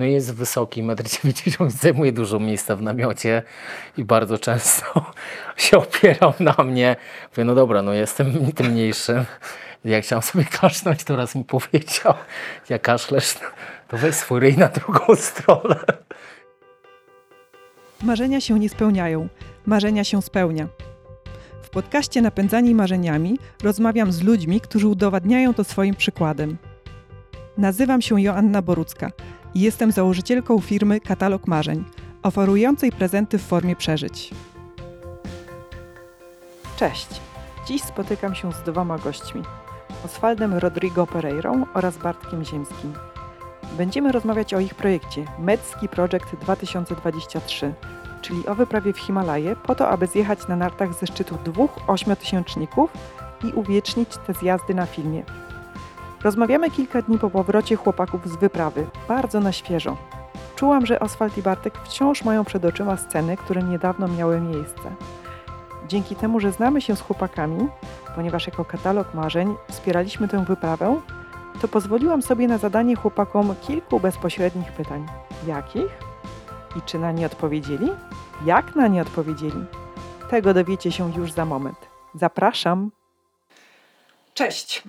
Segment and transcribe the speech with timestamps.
[0.00, 3.42] No jest wysoki, 1,90 m, zajmuje dużo miejsca w namiocie
[3.96, 5.12] i bardzo często
[5.56, 6.96] się opierał na mnie.
[7.30, 9.24] Mówię, no dobra, no jestem tym mniejszym.
[9.84, 12.14] Jak chciałem sobie kaszlnąć, to raz mi powiedział,
[12.68, 13.34] jak kaszlesz,
[13.88, 15.76] to weź swój ryj na drugą stronę.
[18.02, 19.28] Marzenia się nie spełniają,
[19.66, 20.68] marzenia się spełnia.
[21.62, 26.56] W podcaście Napędzani Marzeniami rozmawiam z ludźmi, którzy udowadniają to swoim przykładem.
[27.58, 29.10] Nazywam się Joanna Borucka
[29.54, 31.84] i jestem założycielką firmy Katalog Marzeń,
[32.22, 34.30] oferującej prezenty w formie przeżyć.
[36.76, 37.20] Cześć!
[37.66, 39.42] Dziś spotykam się z dwoma gośćmi.
[40.04, 42.92] Oswaldem Rodrigo Pereirą oraz Bartkiem Ziemskim.
[43.78, 47.74] Będziemy rozmawiać o ich projekcie Medski Project 2023,
[48.22, 52.90] czyli o wyprawie w Himalaje po to, aby zjechać na nartach ze szczytu dwóch ośmiotysięczników
[53.44, 55.22] i uwiecznić te zjazdy na filmie.
[56.22, 59.96] Rozmawiamy kilka dni po powrocie chłopaków z wyprawy, bardzo na świeżo.
[60.56, 64.82] Czułam, że Oswald i Bartek wciąż mają przed oczyma sceny, które niedawno miały miejsce.
[65.88, 67.68] Dzięki temu, że znamy się z chłopakami,
[68.14, 71.00] ponieważ jako katalog marzeń wspieraliśmy tę wyprawę,
[71.60, 75.06] to pozwoliłam sobie na zadanie chłopakom kilku bezpośrednich pytań.
[75.46, 75.98] Jakich?
[76.76, 77.90] I czy na nie odpowiedzieli?
[78.44, 79.64] Jak na nie odpowiedzieli?
[80.30, 81.78] Tego dowiecie się już za moment.
[82.14, 82.90] Zapraszam!
[84.34, 84.82] Cześć.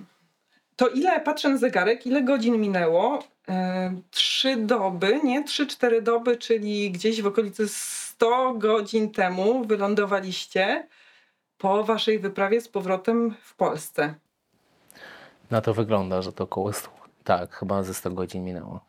[0.82, 3.24] To ile, patrzę na zegarek, ile godzin minęło?
[3.48, 5.44] E, trzy doby, nie?
[5.44, 10.88] Trzy, cztery doby, czyli gdzieś w okolicy 100 godzin temu wylądowaliście
[11.58, 14.14] po waszej wyprawie z powrotem w Polsce.
[15.50, 16.90] Na to wygląda, że to około 100,
[17.24, 18.80] tak, chyba ze 100 godzin minęło.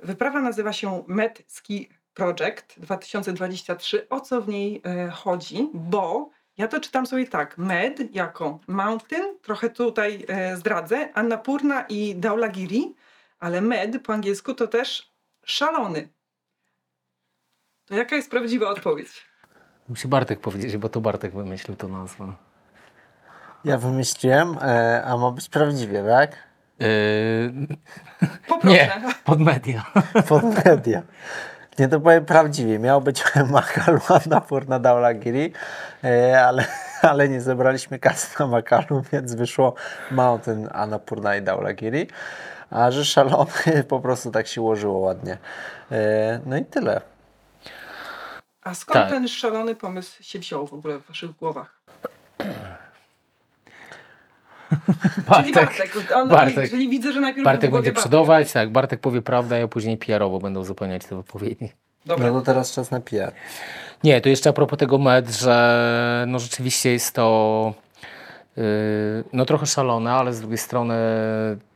[0.00, 4.08] Wyprawa nazywa się Med Ski Project 2023.
[4.08, 5.68] O co w niej e, chodzi?
[5.74, 7.58] Bo ja to czytam sobie tak.
[7.58, 12.94] Med jako mountain, trochę tutaj e, zdradzę, Annapurna i Daulagiri,
[13.38, 15.12] ale med po angielsku to też
[15.44, 16.08] szalony.
[17.86, 19.26] To jaka jest prawdziwa odpowiedź?
[19.88, 22.32] Musi Bartek powiedzieć, bo to Bartek wymyślił tą nazwę.
[23.64, 26.46] Ja wymyśliłem, e, a ma być prawdziwie, tak?
[26.78, 27.66] Yy,
[28.48, 28.76] Poproszę.
[28.76, 29.86] nie, pod media.
[30.28, 31.02] Pod media.
[31.78, 32.78] Nie, to powiem prawdziwie.
[32.78, 35.52] Miał być Makalu napór na Daulagiri,
[36.04, 36.64] e, ale,
[37.10, 39.74] ale nie zebraliśmy kasy na Makalu, więc wyszło
[40.10, 42.08] Mountain Annapurna i Daulagiri.
[42.70, 43.50] A że szalony
[43.88, 45.38] po prostu tak się ułożyło ładnie.
[45.92, 47.00] E, no i tyle.
[48.62, 49.10] A skąd Tak.
[49.10, 51.75] ten szalony pomysł się wziął w ogóle w waszych głowach?
[55.36, 55.96] Czyli Bartek.
[56.14, 56.70] On, Bartek.
[56.70, 60.38] Czyli widzę, że najpierw Bartek będzie przodować, tak, Bartek powie prawdę, a ja później PR-owo
[60.38, 61.72] będą uzupełniać te wypowiedzi.
[62.06, 62.26] Dobra.
[62.32, 63.32] No to teraz czas na PR.
[64.04, 67.74] Nie, to jeszcze a propos tego med, że no rzeczywiście jest to
[68.56, 68.64] yy,
[69.32, 70.94] no trochę szalone, ale z drugiej strony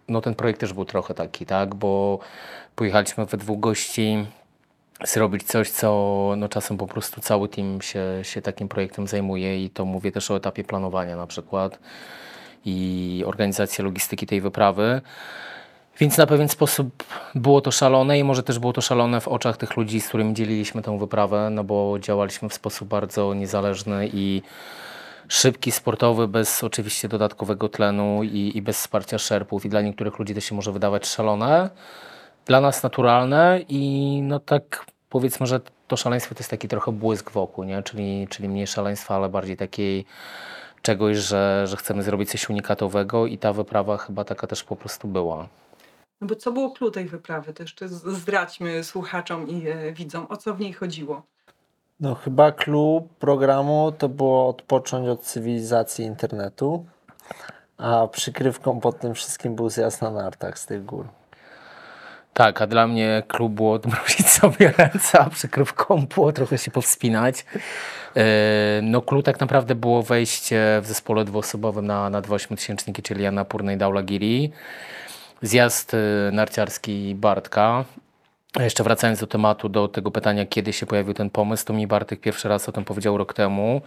[0.09, 2.19] no ten projekt też był trochę taki, tak, bo
[2.77, 4.27] pojechaliśmy we dwóch gości
[5.05, 9.71] zrobić coś, co no czasem po prostu cały team się, się takim projektem zajmuje i
[9.71, 11.79] to mówię też o etapie planowania na przykład
[12.65, 15.01] i organizacji logistyki tej wyprawy.
[15.99, 17.05] Więc na pewien sposób
[17.35, 20.35] było to szalone i może też było to szalone w oczach tych ludzi, z którymi
[20.35, 24.43] dzieliliśmy tę wyprawę, no bo działaliśmy w sposób bardzo niezależny i
[25.29, 29.65] szybki, sportowy, bez oczywiście dodatkowego tlenu i, i bez wsparcia szerpów.
[29.65, 31.71] I dla niektórych ludzi to się może wydawać szalone,
[32.47, 37.31] dla nas naturalne i no tak powiedzmy, że to szaleństwo to jest taki trochę błysk
[37.31, 37.83] wokół, nie?
[37.83, 40.05] Czyli, czyli mniej szaleństwa, ale bardziej takiej
[40.83, 45.09] czegoś, że, że chcemy zrobić coś unikatowego i ta wyprawa chyba taka też po prostu
[45.09, 45.49] była.
[46.21, 47.53] No bo co było clue tej wyprawy?
[47.55, 51.23] To jeszcze z- zdradźmy słuchaczom i e, widzom, o co w niej chodziło.
[52.01, 56.87] No chyba clue programu to było odpocząć od cywilizacji internetu,
[57.79, 61.09] a przykrywką pod tym wszystkim był zjazd na nartach z tych gór.
[62.35, 67.45] Tak, a dla mnie klub było odmrozić sobie ręce, a przykrywką było trochę się powspinać.
[68.17, 68.23] Yy,
[68.83, 73.73] No klub tak naprawdę było wejście w zespole dwuosobowym na, na dwa ośmiotysięczniki, czyli Annapurna
[73.73, 74.53] i Daulagiri.
[75.43, 77.85] Zjazd yy, narciarski Bartka.
[78.59, 82.21] Jeszcze wracając do tematu, do tego pytania, kiedy się pojawił ten pomysł, to mi Bartek
[82.21, 83.81] pierwszy raz o tym powiedział rok temu,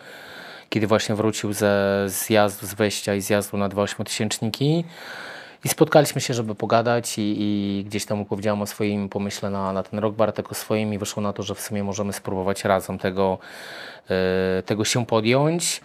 [0.70, 4.86] kiedy właśnie wrócił ze zjazdu, z wejścia i zjazdu na dwa ośmiotysięczniki.
[5.64, 9.84] I spotkaliśmy się, żeby pogadać i, i gdzieś tam opowiedziałem o swoim pomyśle na, na
[9.84, 13.00] ten rok, Bartek o swoim i wyszło na to, że w sumie możemy spróbować razem
[13.00, 13.38] tego,
[14.10, 15.82] e, tego się podjąć.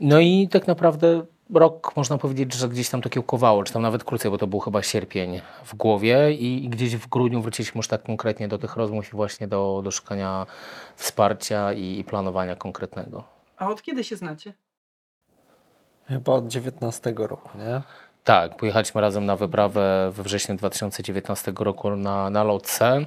[0.00, 1.22] No i tak naprawdę
[1.54, 4.60] rok można powiedzieć, że gdzieś tam to kiełkowało, czy tam nawet krócej, bo to był
[4.60, 8.76] chyba sierpień w głowie i, i gdzieś w grudniu wróciliśmy już tak konkretnie do tych
[8.76, 10.46] rozmów i właśnie do, do szukania
[10.96, 13.24] wsparcia i, i planowania konkretnego.
[13.56, 14.52] A od kiedy się znacie?
[16.08, 17.82] Chyba od 19 roku, nie?
[18.28, 23.04] Tak, pojechaliśmy razem na wyprawę we wrześniu 2019 roku na, na Lotce.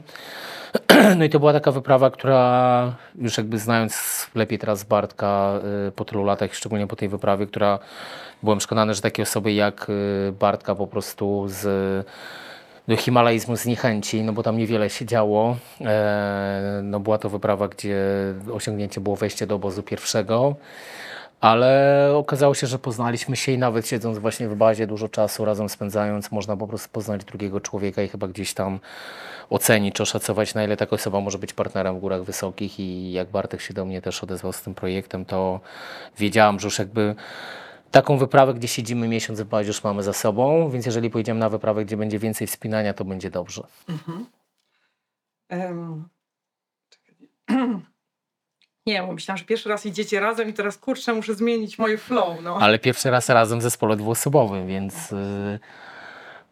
[1.18, 6.06] No i to była taka wyprawa, która już jakby znając lepiej teraz Bartka y, po
[6.06, 7.80] tylu latach, szczególnie po tej wyprawie, która
[8.44, 11.68] byłem przekonany, że takie osoby jak y, Bartka po prostu z
[12.88, 15.58] do Himalajzmu zniechęci, no bo tam niewiele się działo.
[15.82, 17.98] E, no była to wyprawa, gdzie
[18.54, 20.56] osiągnięcie było wejście do obozu pierwszego.
[21.42, 25.70] Ale okazało się, że poznaliśmy się i nawet siedząc właśnie w bazie dużo czasu razem
[25.70, 28.80] spędzając, można po prostu poznać drugiego człowieka i chyba gdzieś tam
[29.50, 32.80] ocenić oszacować, na ile taka osoba może być partnerem w górach wysokich.
[32.80, 35.60] I jak Bartek się do mnie też odezwał z tym projektem, to
[36.18, 37.16] wiedziałam, że już jakby
[37.92, 41.50] taką wyprawę, gdzie siedzimy miesiąc w bazie już mamy za sobą, więc jeżeli pojedziemy na
[41.50, 43.64] wyprawę, gdzie będzie więcej wspinania, to będzie dobrze.
[45.50, 46.10] Em,
[46.90, 47.30] czekaj.
[48.86, 52.42] Nie, bo myślałam, że pierwszy raz idziecie razem i teraz kurczę, muszę zmienić moje flow.
[52.44, 52.58] No.
[52.62, 55.60] Ale pierwszy raz razem w zespole dwuosobowym, więc y,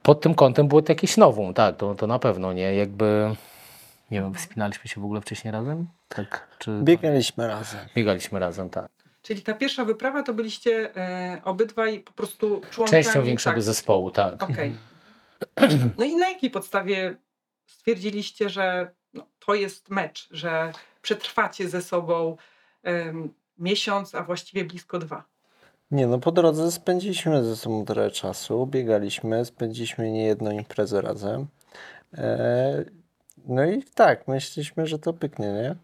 [0.04, 2.76] pod tym kątem było to jakieś nową, tak, to, to na pewno, nie?
[2.76, 3.36] Jakby,
[4.12, 5.88] nie wiem, wspinaliśmy się w ogóle wcześniej razem?
[6.10, 6.80] Tak, czy...
[6.84, 7.80] Biegaliśmy razem.
[7.96, 8.90] Biegaliśmy razem, tak.
[9.22, 13.04] Czyli ta pierwsza wyprawa to byliście e, obydwaj po prostu członkami.
[13.04, 13.64] Częścią większego tak.
[13.64, 14.44] zespołu, tak.
[14.44, 14.76] Okej.
[15.98, 17.16] No i na jakiej podstawie
[17.66, 18.92] stwierdziliście, że
[19.50, 22.38] to jest mecz, że przetrwacie ze sobą
[22.84, 25.24] em, miesiąc, a właściwie blisko dwa?
[25.92, 31.48] Nie, no po drodze spędziliśmy ze sobą trochę czasu, biegaliśmy, spędziliśmy niejedną imprezę razem.
[32.14, 32.86] E,
[33.48, 35.76] no i tak, myśleliśmy, że to pyknie, nie?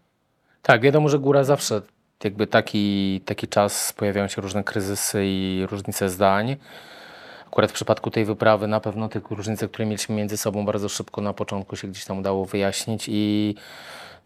[0.62, 1.82] Tak, wiadomo, że góra zawsze
[2.24, 6.56] jakby taki, taki czas pojawiają się różne kryzysy i różnice zdań.
[7.46, 11.20] Akurat w przypadku tej wyprawy na pewno te różnice, które mieliśmy między sobą bardzo szybko
[11.20, 13.54] na początku się gdzieś tam udało wyjaśnić i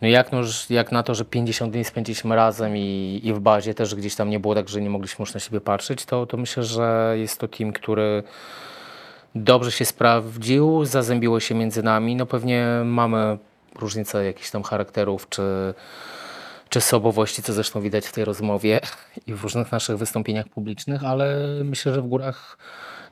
[0.01, 0.41] no jak, no,
[0.71, 4.31] jak na to, że 50 dni spędziliśmy razem i, i w bazie też gdzieś tam
[4.31, 7.41] nie było tak, że nie mogliśmy już na siebie patrzeć, to, to myślę, że jest
[7.41, 8.23] to team, który
[9.35, 12.17] dobrze się sprawdził, zazębiło się między nami.
[12.17, 13.39] No pewnie mamy
[13.79, 15.75] różnice jakichś tam charakterów czy,
[16.71, 18.81] czy osobowości, co zresztą widać w tej rozmowie
[19.27, 22.59] i w różnych naszych wystąpieniach publicznych, ale myślę, że w górach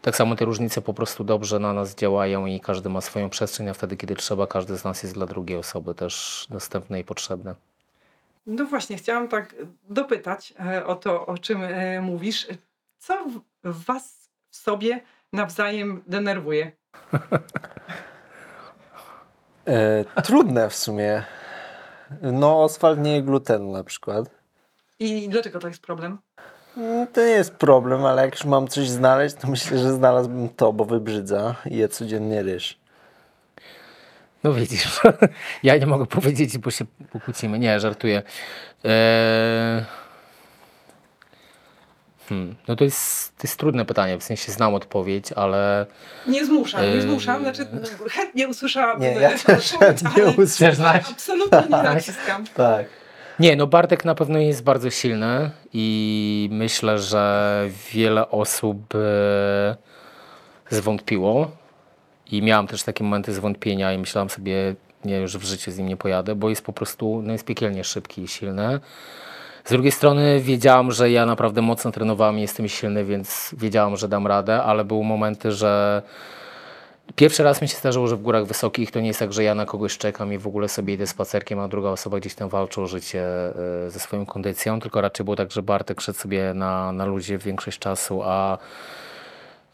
[0.02, 3.68] tak samo te różnice po prostu dobrze na nas działają i każdy ma swoją przestrzeń,
[3.68, 7.54] a wtedy, kiedy trzeba, każdy z nas jest dla drugiej osoby też dostępny i potrzebny.
[8.46, 9.54] No właśnie, chciałam tak
[9.90, 12.46] dopytać e, o to, o czym e, mówisz.
[12.98, 13.26] Co
[13.64, 15.00] was w sobie
[15.32, 16.72] nawzajem denerwuje?
[20.16, 21.24] E, trudne w sumie.
[22.22, 24.30] No, Oswald nie je glutenu na przykład.
[25.00, 26.18] I dlaczego to jest problem?
[26.76, 30.48] Mm, To nie jest problem, ale jak już mam coś znaleźć, to myślę, że znalazłbym
[30.48, 32.78] to, bo wybrzydza i je codziennie ryż.
[34.44, 35.00] No widzisz,
[35.62, 37.58] ja nie mogę powiedzieć, bo się pokłócimy.
[37.58, 38.22] Nie, żartuję.
[38.84, 39.82] Eee...
[42.28, 42.54] Hmm.
[42.68, 45.86] No to jest, to jest trudne pytanie, w sensie znam odpowiedź, ale
[46.26, 47.02] Nie zmuszam, nie Eee.
[47.02, 47.42] zmuszam.
[47.42, 47.66] Znaczy,
[48.10, 51.00] chętnie usłyszałam Nie, ja też chętnie usłyszałem.
[51.10, 52.44] Absolutnie nie naciskam.
[52.54, 52.86] Tak.
[53.38, 59.76] Nie, no Bartek na pewno jest bardzo silny i myślę, że wiele osób e,
[60.70, 61.50] zwątpiło
[62.30, 64.74] i miałam też takie momenty zwątpienia i myślałam sobie,
[65.04, 67.84] nie, już w życiu z nim nie pojadę, bo jest po prostu, no jest piekielnie
[67.84, 68.80] szybki i silny.
[69.68, 74.08] Z drugiej strony wiedziałam, że ja naprawdę mocno trenowałem i jestem silny, więc wiedziałam, że
[74.08, 76.02] dam radę, ale były momenty, że
[77.16, 79.54] Pierwszy raz mi się zdarzyło, że w górach wysokich to nie jest tak, że ja
[79.54, 82.80] na kogoś czekam i w ogóle sobie idę spacerkiem, a druga osoba gdzieś tam walczy
[82.80, 83.22] o życie
[83.86, 87.38] e, ze swoją kondycją, tylko raczej było tak, że Bartek szedł sobie na, na luzie
[87.38, 88.58] większość czasu, a,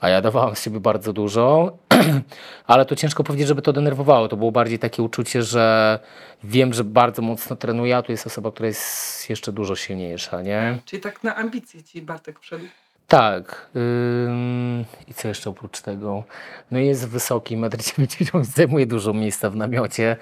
[0.00, 1.78] a ja dawałam z siebie bardzo dużo,
[2.66, 4.28] ale to ciężko powiedzieć, żeby to denerwowało.
[4.28, 5.98] To było bardziej takie uczucie, że
[6.44, 10.78] wiem, że bardzo mocno trenuję, a tu jest osoba, która jest jeszcze dużo silniejsza, nie?
[10.84, 12.64] Czyli tak na ambicje ci Bartek wszedł.
[13.08, 13.70] Tak.
[13.76, 16.24] ym, I co jeszcze oprócz tego?
[16.70, 20.16] No jest wysoki, 1,90 m, zajmuje dużo miejsca w namiocie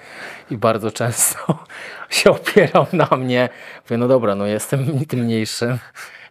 [0.51, 1.65] i bardzo często
[2.09, 3.49] się opierał na mnie.
[3.83, 5.77] Mówię, no dobra, no jestem tym mniejszym.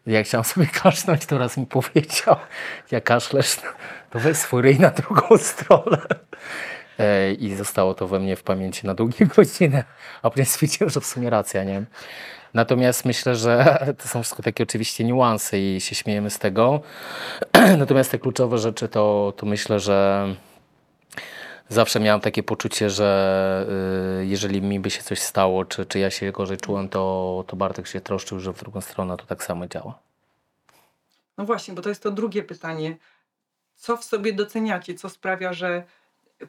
[0.06, 2.37] Jak chciałem sobie kaszlnąć, to raz mi powiedział,
[2.90, 3.56] jak kaszlesz,
[4.11, 5.99] to weź swój ryj na drugą stronę.
[6.99, 9.85] E, I zostało to we mnie w pamięci na długie godziny,
[10.23, 11.82] a później stwierdziłem, że w sumie racja, nie?
[12.54, 16.80] Natomiast myślę, że to są wszystko takie oczywiście niuanse i się śmiejemy z tego.
[17.78, 20.26] Natomiast te kluczowe rzeczy to, to myślę, że
[21.73, 23.67] zawsze miałem takie poczucie, że
[24.21, 27.57] y, jeżeli mi by się coś stało, czy, czy ja się gorzej czułem, to, to
[27.57, 29.99] Bartek się troszczył, że w drugą stronę to tak samo działa.
[31.38, 32.97] No właśnie, bo to jest to drugie pytanie.
[33.76, 34.95] Co w sobie doceniacie?
[34.95, 35.85] Co sprawia, że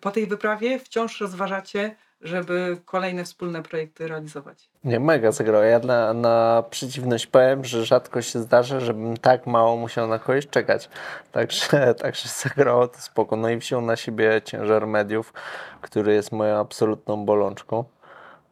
[0.01, 4.69] po tej wyprawie wciąż rozważacie, żeby kolejne wspólne projekty realizować.
[4.83, 5.63] Nie, mega zagrało.
[5.63, 10.47] Ja dla, na przeciwność powiem, że rzadko się zdarza, żebym tak mało musiał na kogoś
[10.47, 10.89] czekać.
[11.31, 11.67] Także,
[12.01, 13.35] także zagrało to spoko.
[13.35, 15.33] No i wziął na siebie ciężar mediów,
[15.81, 17.83] który jest moją absolutną bolączką.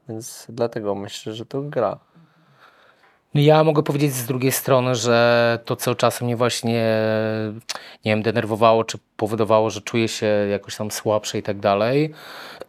[0.10, 2.00] Więc dlatego myślę, że to gra.
[3.34, 6.98] No Ja mogę powiedzieć z drugiej strony, że to, co czasem mnie właśnie,
[8.06, 12.14] nie wiem, denerwowało, czy powodowało, że czuję się jakoś tam słabszy i tak dalej,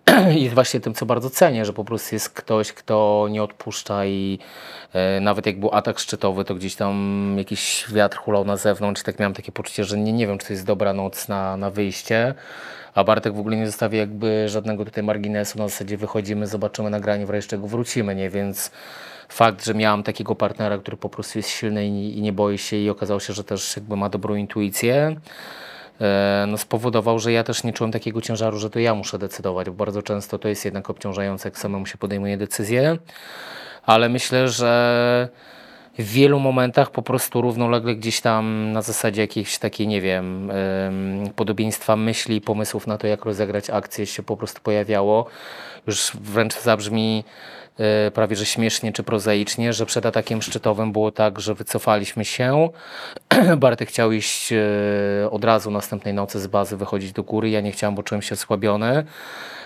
[0.44, 4.38] jest właśnie tym, co bardzo cenię, że po prostu jest ktoś, kto nie odpuszcza i
[4.92, 9.04] e, nawet jak był atak szczytowy, to gdzieś tam jakiś wiatr hulał na zewnątrz i
[9.04, 11.70] tak miałem takie poczucie, że nie, nie wiem, czy to jest dobra noc na, na
[11.70, 12.34] wyjście.
[12.94, 15.58] A Bartek w ogóle nie zostawia jakby żadnego tutaj marginesu.
[15.58, 18.30] Na zasadzie wychodzimy, zobaczymy nagranie, wreszcie czego wrócimy, nie?
[18.30, 18.70] Więc
[19.28, 22.76] fakt, że miałam takiego partnera, który po prostu jest silny i, i nie boi się
[22.76, 25.16] i okazało się, że też jakby ma dobrą intuicję,
[26.00, 29.66] e, no spowodował, że ja też nie czułem takiego ciężaru, że to ja muszę decydować,
[29.66, 32.98] bo bardzo często to jest jednak obciążające, jak samemu się podejmuje decyzje,
[33.86, 35.28] ale myślę, że
[35.98, 41.30] w wielu momentach po prostu równolegle gdzieś tam na zasadzie jakiejś takiej, nie wiem, em,
[41.36, 45.26] podobieństwa myśli pomysłów na to, jak rozegrać akcję się po prostu pojawiało.
[45.86, 47.24] Już wręcz zabrzmi
[48.14, 52.68] prawie że śmiesznie czy prozaicznie, że przed atakiem szczytowym było tak, że wycofaliśmy się.
[53.56, 57.50] Bartek chciał iść e, od razu następnej nocy z bazy wychodzić do góry.
[57.50, 59.04] Ja nie chciałem, bo czułem się osłabiony.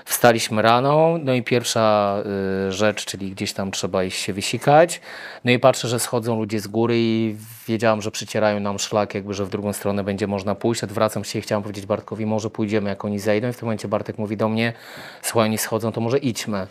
[0.07, 2.17] Wstaliśmy rano, no i pierwsza
[2.69, 5.01] y, rzecz, czyli gdzieś tam trzeba iść się wysikać.
[5.45, 7.37] No i patrzę, że schodzą ludzie z góry i
[7.69, 10.85] wiedziałam, że przycierają nam szlak, jakby, że w drugą stronę będzie można pójść.
[10.85, 13.49] Odwracam się i chciałam powiedzieć Bartkowi, może pójdziemy, jak oni zejdą.
[13.49, 14.73] I w tym momencie Bartek mówi do mnie,
[15.23, 16.67] słuchaj, oni schodzą, to może idźmy.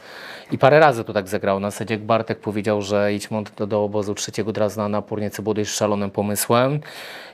[0.51, 1.59] I parę razy to tak zagrało.
[1.59, 5.29] Na zasadzie jak Bartek powiedział, że idźmy do, do obozu trzeciego od razu na napórnie,
[5.29, 6.79] co było dość szalonym pomysłem.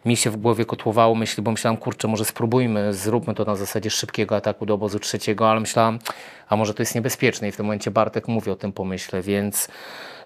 [0.06, 3.90] Mi się w głowie kotłowało myśli, bo myślałam, kurczę, może spróbujmy, zróbmy to na zasadzie
[3.90, 5.91] szybkiego ataku do obozu trzeciego, ale myślałam,
[6.50, 9.68] a może to jest niebezpieczne i w tym momencie Bartek mówi o tym pomyśle, więc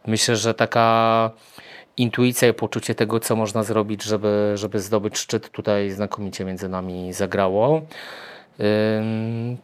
[0.08, 1.32] myślę, że taka
[1.98, 7.14] intuicja i poczucie tego, co można zrobić, żeby, żeby zdobyć szczyt tutaj znakomicie między nami
[7.14, 7.82] zagrało.
[8.60, 9.58] Ym,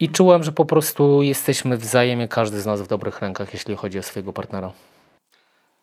[0.00, 3.98] I czułem, że po prostu jesteśmy wzajemnie, każdy z nas w dobrych rękach, jeśli chodzi
[3.98, 4.72] o swojego partnera.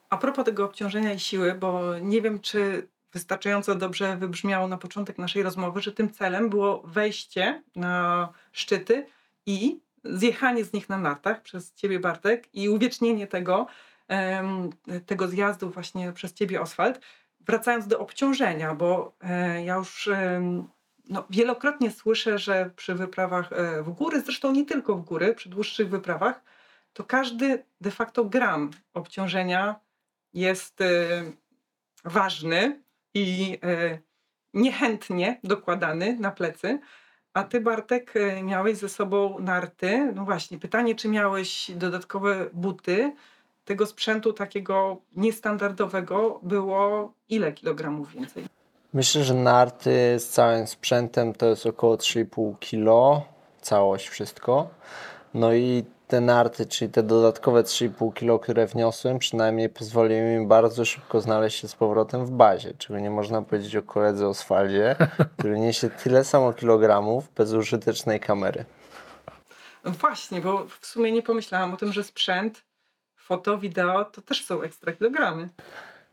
[0.09, 5.17] A propos tego obciążenia i siły, bo nie wiem, czy wystarczająco dobrze wybrzmiało na początek
[5.17, 9.05] naszej rozmowy, że tym celem było wejście na szczyty
[9.45, 13.67] i zjechanie z nich na nartach przez ciebie, Bartek, i uwiecznienie tego,
[15.05, 16.99] tego zjazdu właśnie przez ciebie, Oswald.
[17.39, 20.09] Wracając do obciążenia, bo e, ja już
[21.09, 25.49] no, wielokrotnie słyszę, że przy wyprawach e, w góry, zresztą nie tylko w góry, przy
[25.49, 26.41] dłuższych wyprawach,
[26.93, 29.79] to każdy de facto gram obciążenia
[30.33, 31.23] jest e,
[32.05, 32.83] ważny
[33.13, 33.59] i
[34.53, 36.79] niechętnie dokładany na plecy.
[37.35, 40.11] A ty, Bartek, e, miałeś ze sobą narty.
[40.15, 43.13] No właśnie, pytanie, czy miałeś dodatkowe buty?
[43.65, 48.45] Tego sprzętu takiego niestandardowego było ile kilogramów więcej?
[48.93, 53.21] Myślę, że narty z całym sprzętem to jest około 3,5 kg,
[53.61, 54.69] całość, wszystko.
[55.33, 60.85] No i te narty, czyli te dodatkowe 3,5 kg, które wniosłem, przynajmniej pozwoliły mi bardzo
[60.85, 64.95] szybko znaleźć się z powrotem w bazie, czego nie można powiedzieć o koledze Oswaldzie,
[65.37, 68.65] który niesie tyle samo kilogramów bez użytecznej kamery.
[69.83, 72.63] No właśnie, bo w sumie nie pomyślałam o tym, że sprzęt,
[73.15, 75.49] foto, wideo to też są ekstra kilogramy.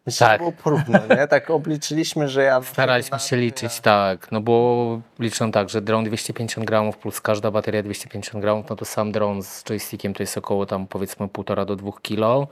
[0.07, 0.39] Myślę, Tak.
[0.39, 1.29] było porówno, nie?
[1.29, 2.63] Tak obliczyliśmy, że ja...
[2.63, 7.83] Staraliśmy się liczyć, tak, no bo liczę tak, że dron 250 gramów plus każda bateria
[7.83, 11.77] 250 gramów, no to sam dron z joystickiem to jest około tam powiedzmy 1,5 do
[11.77, 12.49] 2 kilo,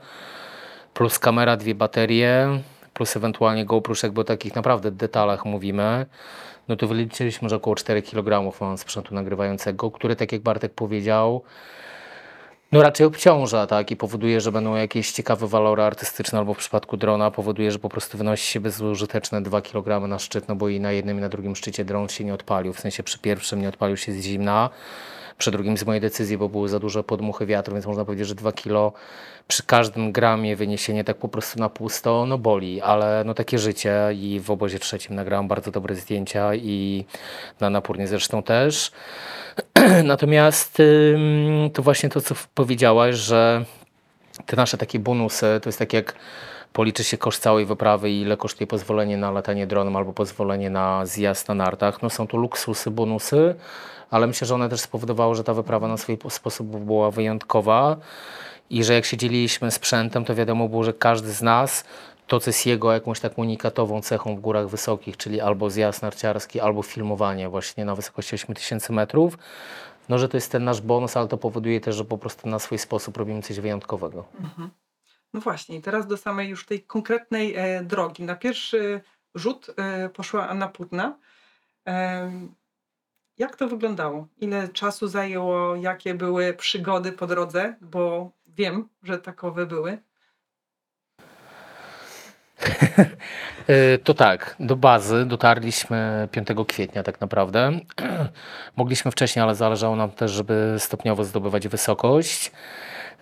[0.93, 2.59] plus kamera, dwie baterie,
[2.93, 6.05] plus ewentualnie GoPro, już jakby o takich naprawdę detalach mówimy,
[6.67, 11.43] no to wyliczyliśmy, że około 4 kg mam sprzętu nagrywającego, który tak jak Bartek powiedział,
[12.71, 16.97] no raczej obciąża, tak, i powoduje, że będą jakieś ciekawe walory artystyczne, albo w przypadku
[16.97, 20.79] drona powoduje, że po prostu wynosi się bezużyteczne 2 kg na szczyt, no bo i
[20.79, 23.69] na jednym i na drugim szczycie dron się nie odpalił, w sensie przy pierwszym nie
[23.69, 24.69] odpalił się z zimna,
[25.37, 28.35] przy drugim z mojej decyzji, bo były za duże podmuchy wiatru, więc można powiedzieć, że
[28.35, 28.97] 2 kg
[29.47, 33.95] przy każdym gramie wyniesienie tak po prostu na pusto, no boli, ale no takie życie
[34.13, 37.05] i w obozie trzecim nagrałam bardzo dobre zdjęcia i
[37.59, 38.91] na napórnie zresztą też.
[40.03, 40.81] Natomiast
[41.73, 43.65] to właśnie to, co powiedziałaś, że
[44.45, 46.15] te nasze takie bonusy, to jest tak jak
[46.73, 51.05] policzy się koszt całej wyprawy i ile kosztuje pozwolenie na latanie dronem albo pozwolenie na
[51.05, 52.01] zjazd na nartach.
[52.01, 53.55] No są to luksusy, bonusy,
[54.11, 57.97] ale myślę, że one też spowodowały, że ta wyprawa na swój sposób była wyjątkowa
[58.69, 61.83] i że jak się dzieliliśmy sprzętem, to wiadomo było, że każdy z nas
[62.27, 66.59] to, co jest jego jakąś taką unikatową cechą w górach wysokich, czyli albo zjazd narciarski,
[66.59, 69.37] albo filmowanie właśnie na wysokości 8000 metrów,
[70.09, 72.59] no, że to jest ten nasz bonus, ale to powoduje też, że po prostu na
[72.59, 74.25] swój sposób robimy coś wyjątkowego.
[75.33, 78.23] No właśnie, i teraz do samej już tej konkretnej e, drogi.
[78.23, 79.01] Na pierwszy
[79.35, 81.17] rzut e, poszła Annapurna.
[81.87, 82.31] E,
[83.41, 84.27] jak to wyglądało?
[84.41, 85.75] Ile czasu zajęło?
[85.75, 87.75] Jakie były przygody po drodze?
[87.81, 89.97] Bo wiem, że takowe były.
[93.67, 97.71] E, To tak, do bazy dotarliśmy 5 kwietnia tak naprawdę.
[98.77, 102.51] Mogliśmy wcześniej, ale zależało nam też, żeby stopniowo zdobywać wysokość.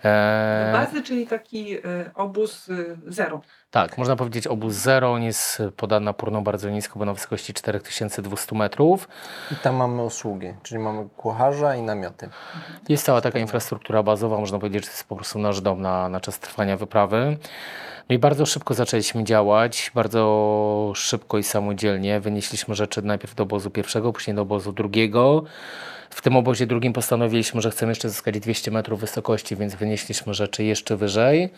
[0.04, 1.80] E, Bazy, czyli taki e,
[2.14, 2.74] obóz e,
[3.06, 3.40] zero.
[3.70, 5.12] Tak, można powiedzieć obóz zero.
[5.12, 9.08] On jest podany na Purną bardzo nisko, bo na wysokości 4200 metrów.
[9.52, 12.28] I tam mamy usługi, czyli mamy kucharza i namioty.
[12.88, 16.08] Jest cała taka infrastruktura bazowa, można powiedzieć, że to jest po prostu nasz dom na,
[16.08, 17.36] na czas trwania wyprawy.
[18.08, 22.20] No i bardzo szybko zaczęliśmy działać, bardzo szybko i samodzielnie.
[22.20, 25.42] Wynieśliśmy rzeczy najpierw do obozu pierwszego, później do obozu drugiego.
[26.10, 30.64] W tym obozie drugim postanowiliśmy, że chcemy jeszcze zyskać 200 metrów wysokości, więc wynieśliśmy rzeczy
[30.64, 31.50] jeszcze wyżej.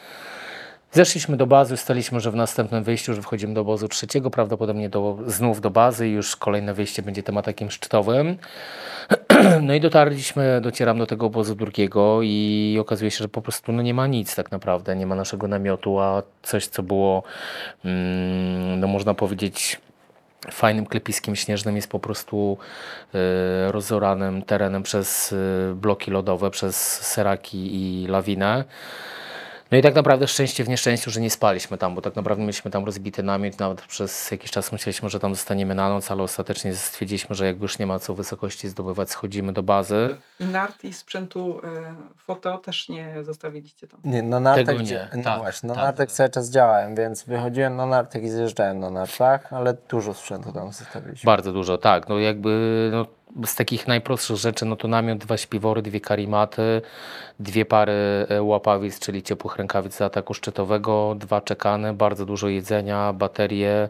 [0.94, 5.18] Zeszliśmy do bazy, staliśmy, że w następnym wyjściu, że wchodzimy do obozu trzeciego, prawdopodobnie do,
[5.26, 8.36] znów do bazy i już kolejne wyjście będzie tematem szczytowym.
[9.62, 13.82] No i dotarliśmy, docieram do tego obozu drugiego i okazuje się, że po prostu no
[13.82, 17.22] nie ma nic tak naprawdę, nie ma naszego namiotu, a coś, co było,
[17.84, 19.80] mm, no można powiedzieć,
[20.50, 22.58] fajnym klepiskiem śnieżnym jest po prostu
[23.14, 23.18] y,
[23.72, 28.64] rozoranym terenem przez y, bloki lodowe, przez seraki i lawinę.
[29.72, 32.70] No i tak naprawdę szczęście w nieszczęściu, że nie spaliśmy tam, bo tak naprawdę mieliśmy
[32.70, 36.74] tam rozbity namiot, nawet przez jakiś czas myśleliśmy, że tam zostaniemy na noc, ale ostatecznie
[36.74, 40.16] stwierdziliśmy, że jakby już nie ma co wysokości zdobywać, schodzimy do bazy.
[40.40, 44.00] I nart i sprzętu e, foto też nie zostawiliście tam.
[44.04, 45.84] Nie, na nartach, Tego nie, no tak, właśnie, na tak.
[45.84, 50.52] nartach cały czas działałem, więc wychodziłem na nartach i zjeżdżałem na nartach, ale dużo sprzętu
[50.52, 51.26] tam zostawiliśmy.
[51.26, 52.08] Bardzo dużo, tak.
[52.08, 53.06] No jakby no,
[53.46, 56.82] z takich najprostszych rzeczy, no to namiot, dwa śpiwory, dwie karimaty,
[57.40, 57.92] dwie pary
[58.28, 63.88] e, łapawic, czyli ciepłych rękawic do ataku szczytowego, dwa czekane, bardzo dużo jedzenia, baterie.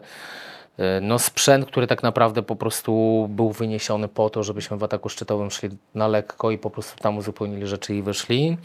[0.77, 5.09] e, No sprzęt, który tak naprawdę po prostu był wyniesiony po to, żebyśmy w ataku
[5.09, 8.57] szczytowym szli na lekko i po prostu tam uzupełnili rzeczy i wyszli.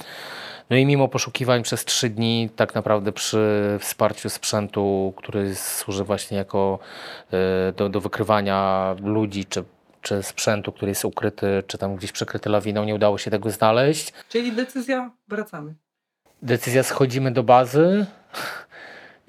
[0.70, 6.36] No i mimo poszukiwań przez trzy dni, tak naprawdę przy wsparciu sprzętu, który służy właśnie
[6.36, 6.78] jako
[7.32, 9.64] e, do, do wykrywania ludzi, czy,
[10.02, 14.12] czy sprzętu, który jest ukryty, czy tam gdzieś przykryty lawiną, nie udało się tego znaleźć.
[14.28, 15.74] Czyli decyzja, wracamy.
[16.42, 18.06] Decyzja, schodzimy do bazy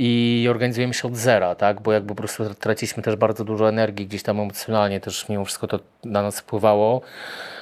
[0.01, 1.81] i organizujemy się od zera, tak?
[1.81, 5.67] Bo jakby po prostu traciliśmy też bardzo dużo energii, gdzieś tam emocjonalnie też mimo wszystko
[5.67, 7.01] to na nas wpływało.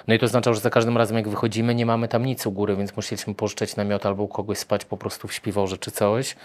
[0.07, 2.51] No i to oznaczało, że za każdym razem jak wychodzimy, nie mamy tam nic u
[2.51, 6.35] góry, więc musieliśmy pożyczać namiot albo u kogoś spać po prostu w śpiworze czy coś.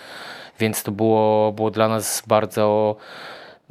[0.59, 2.97] Więc to było, było dla nas bardzo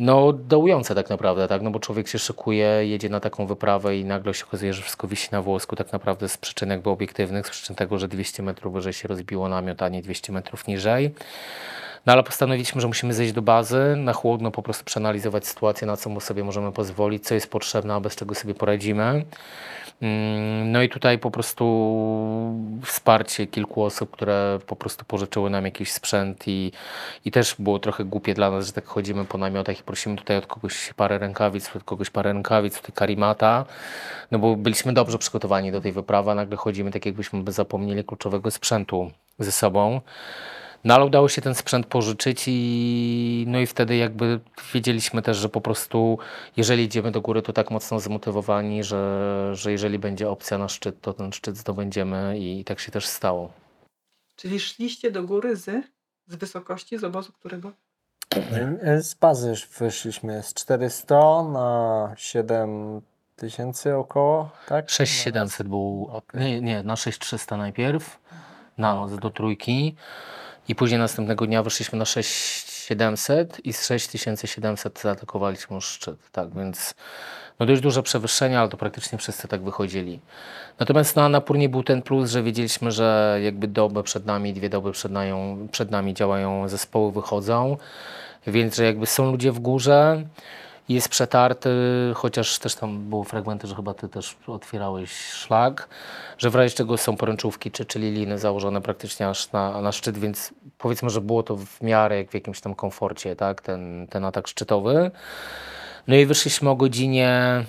[0.02, 1.62] no, dołujące tak naprawdę, tak?
[1.62, 5.08] No bo człowiek się szykuje, jedzie na taką wyprawę i nagle się okazuje, że wszystko
[5.08, 8.74] wisi na włosku tak naprawdę z przyczyn jakby obiektywnych, z przyczyn tego, że 200 metrów
[8.74, 11.14] wyżej się rozbiło namiot, a nie 200 metrów niżej.
[12.06, 15.98] No ale postanowiliśmy, że musimy zejść do bazy, na chłodno po prostu przeanalizować sytuację, na
[15.98, 19.26] co sobie możemy pozwolić, co jest potrzebne, a bez czego sobie poradzimy.
[20.02, 21.66] Mm, No i tutaj po prostu
[22.86, 26.72] wsparcie kilku osób, które po prostu pożyczyły nam jakiś sprzęt i,
[27.26, 30.38] i też było trochę głupie dla nas, że tak chodzimy po namiotach i prosimy tutaj
[30.38, 33.66] od kogoś parę rękawic, od kogoś parę rękawic, tutaj karimata,
[34.32, 38.52] no bo byliśmy dobrze przygotowani do tej wyprawy, a nagle chodzimy tak jakbyśmy zapomnieli kluczowego
[38.52, 40.02] sprzętu ze sobą.
[40.84, 44.40] No ale udało się ten sprzęt pożyczyć i no i wtedy jakby
[44.74, 46.18] wiedzieliśmy też, że po prostu
[46.58, 51.02] jeżeli idziemy do góry, to tak mocno zmotywowani, że, że jeżeli będzie opcja na szczyt,
[51.02, 53.52] to ten szczyt zdobędziemy i tak się też stało.
[54.36, 55.86] Czyli szliście do góry z,
[56.28, 57.72] z wysokości, z obozu którego?
[59.00, 64.90] Z bazy wyszliśmy z 400 na 7000 około, tak?
[64.90, 68.20] 6700 był, nie, nie, na 6300 najpierw,
[68.78, 69.96] na noc do trójki
[70.68, 76.94] i później następnego dnia wyszliśmy na 6700 i z 6700 zaatakowaliśmy już szczyt, tak, więc
[77.60, 80.20] no dość duże przewyższenie, ale to praktycznie wszyscy tak wychodzili.
[80.80, 84.92] Natomiast na Napurnie był ten plus, że wiedzieliśmy, że jakby dobę przed nami, dwie doby
[84.92, 85.12] przed,
[85.72, 87.78] przed nami działają zespoły, wychodzą,
[88.48, 90.24] więc że jakby są ludzie w górze,
[90.90, 91.70] jest przetarty,
[92.16, 95.90] chociaż też tam były fragmenty, że chyba ty też otwierałeś szlak,
[96.38, 100.18] że w razie czego są poręczówki, czy, czyli liny założone praktycznie aż na, na szczyt,
[100.18, 104.26] więc powiedzmy, że było to w miarę jak w jakimś tam komforcie, tak, ten, ten
[104.26, 105.12] atak szczytowy.
[106.08, 107.64] No i wyszliśmy o godzinie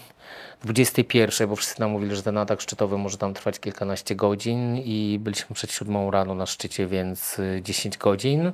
[0.64, 5.18] 21, bo wszyscy nam mówili, że ten atak szczytowy może tam trwać kilkanaście godzin i
[5.20, 8.52] byliśmy przed siódmą rano na szczycie, więc y, 10 godzin.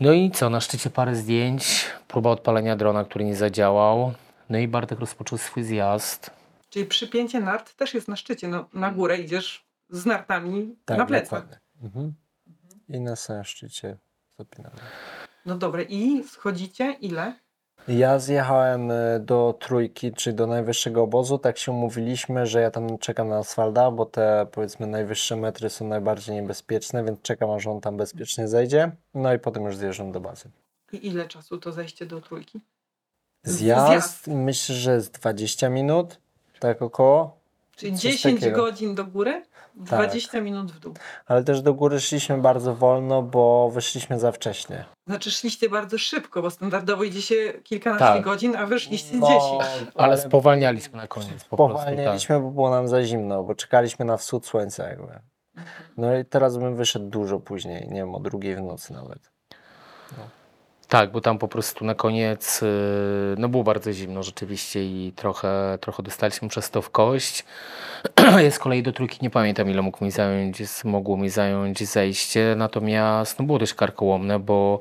[0.00, 4.12] No i co, na szczycie parę zdjęć, próba odpalenia drona, który nie zadziałał.
[4.50, 6.30] No i Bartek rozpoczął swój zjazd.
[6.70, 8.48] Czyli przypięcie nart też jest na szczycie.
[8.48, 11.60] No, na górę idziesz z nartami Tak, na plecach.
[11.82, 12.14] Mhm.
[12.88, 13.96] I na samym szczycie
[14.38, 14.76] zapinamy.
[15.46, 17.34] No dobra, i schodzicie ile?
[17.88, 21.38] Ja zjechałem e, do trójki, czyli do najwyższego obozu.
[21.38, 25.88] Tak się umówiliśmy, że ja tam czekam na Asfalda, bo te powiedzmy najwyższe metry są
[25.88, 28.92] najbardziej niebezpieczne, więc czekam aż on tam bezpiecznie zejdzie.
[29.14, 30.50] No i potem już zjeżdżam do bazy.
[30.92, 32.60] I ile czasu to zejście do trójki?
[33.42, 34.26] Zjazd, Zjazd.
[34.26, 36.18] myślę, że jest 20 minut,
[36.60, 37.38] tak około.
[37.76, 38.56] Czyli Coś 10 takiego.
[38.56, 38.64] Tak.
[38.66, 39.42] godzin do góry,
[39.76, 40.94] 20 minut w dół.
[41.26, 44.84] Ale też do góry szliśmy bardzo wolno, bo wyszliśmy za wcześnie.
[45.06, 47.34] Znaczy szliście bardzo szybko, bo standardowo idzie się
[47.64, 48.22] kilkanaście Tak.
[48.24, 49.90] godzin, a wyszliście No, 10.
[49.94, 51.74] Ale spowalnialiśmy na koniec po prostu.
[51.76, 51.86] Tak.
[51.86, 55.20] Spowalnialiśmy, bo było nam za zimno, bo czekaliśmy na wschód słońca jakby.
[55.96, 59.30] No i teraz bym wyszedł dużo później, nie wiem, o drugiej w nocy nawet.
[60.88, 62.66] Tak, bo tam po prostu na koniec y,
[63.38, 67.44] no było bardzo zimno rzeczywiście i trochę, trochę dostaliśmy przez to w kość.
[68.44, 72.54] Ja z kolei do trójki nie pamiętam ile mógł mi zająć, mogło mi zająć zejście,
[72.56, 74.80] natomiast no było dość karkołomne, bo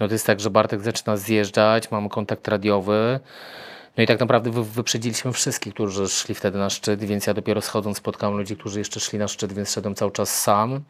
[0.00, 3.20] no to jest tak, że Bartek zaczyna zjeżdżać, mamy kontakt radiowy.
[3.96, 7.60] No i tak naprawdę wy, wyprzedziliśmy wszystkich, którzy szli wtedy na szczyt, więc ja dopiero
[7.60, 10.80] schodząc spotkałem ludzi, którzy jeszcze szli na szczyt, więc szedłem cały czas sam.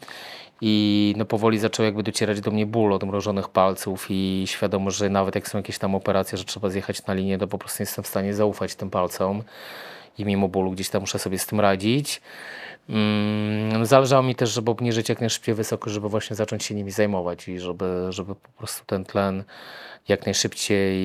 [0.64, 5.10] I no powoli zaczął jakby docierać do mnie ból od mrożonych palców i świadomość, że
[5.10, 7.84] nawet jak są jakieś tam operacje, że trzeba zjechać na linię, to po prostu nie
[7.84, 9.42] jestem w stanie zaufać tym palcom
[10.18, 12.20] i mimo bólu gdzieś tam muszę sobie z tym radzić.
[12.88, 17.48] Mm, zależało mi też, żeby obniżyć jak najszybciej wysoko, żeby właśnie zacząć się nimi zajmować
[17.48, 19.44] i żeby, żeby po prostu ten tlen
[20.08, 20.98] jak najszybciej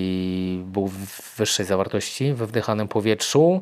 [0.58, 3.62] był w wyższej zawartości we wdychanym powietrzu.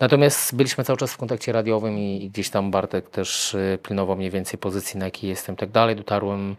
[0.00, 4.16] Natomiast byliśmy cały czas w kontakcie radiowym i, i gdzieś tam Bartek też y, pilnował
[4.16, 5.96] mniej więcej pozycji, na jakiej jestem tak dalej.
[5.96, 6.56] Dotarłem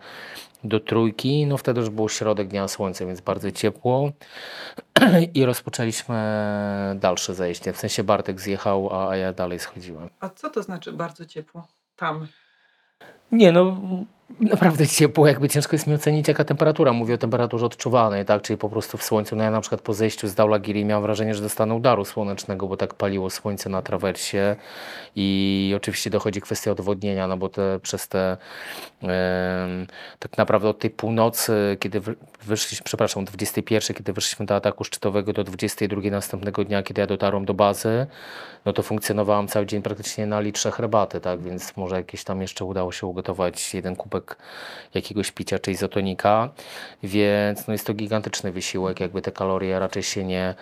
[0.64, 4.12] do trójki, no wtedy już był środek dnia słońce, więc bardzo ciepło
[5.34, 6.16] i rozpoczęliśmy
[6.96, 7.74] dalsze zejście.
[7.74, 10.10] W sensie Bartek zjechał, a, a ja dalej schodziłem.
[10.20, 11.68] A co to znaczy bardzo ciepło?
[11.96, 12.28] Tam.
[13.32, 13.78] Nie no,
[14.40, 16.94] naprawdę ciepło, jakby ciężko jest mi ocenić jaka temperatura.
[16.94, 18.42] Mówię o temperaturze odczuwalnej, tak?
[18.42, 19.36] Czyli po prostu w słońcu.
[19.36, 22.78] No ja na przykład po zejściu z Daulagiri miałem wrażenie, że dostanę udaru słonecznego, bo
[22.78, 24.56] tak paliło słońce na trawersie
[25.16, 28.38] i oczywiście dochodzi kwestia odwodnienia, no bo te, przez te
[30.20, 34.84] tak naprawdę od tej północy, kiedy wy- wyszliśmy, przepraszam, od 21, kiedy wyszliśmy do ataku
[34.84, 38.08] szczytowego do 22 następnego dnia, kiedy ja dotarłem do bazy,
[38.66, 42.66] no to funkcjonowałem cały dzień praktycznie na litrze herbaty, tak, więc może jakieś tam jeszcze
[42.66, 44.38] udało się ugotować jeden kubek
[44.94, 46.50] jakiegoś picia czy izotonika,
[47.04, 50.56] więc no jest to gigantyczny wysiłek, jakby te kalorie raczej się nie,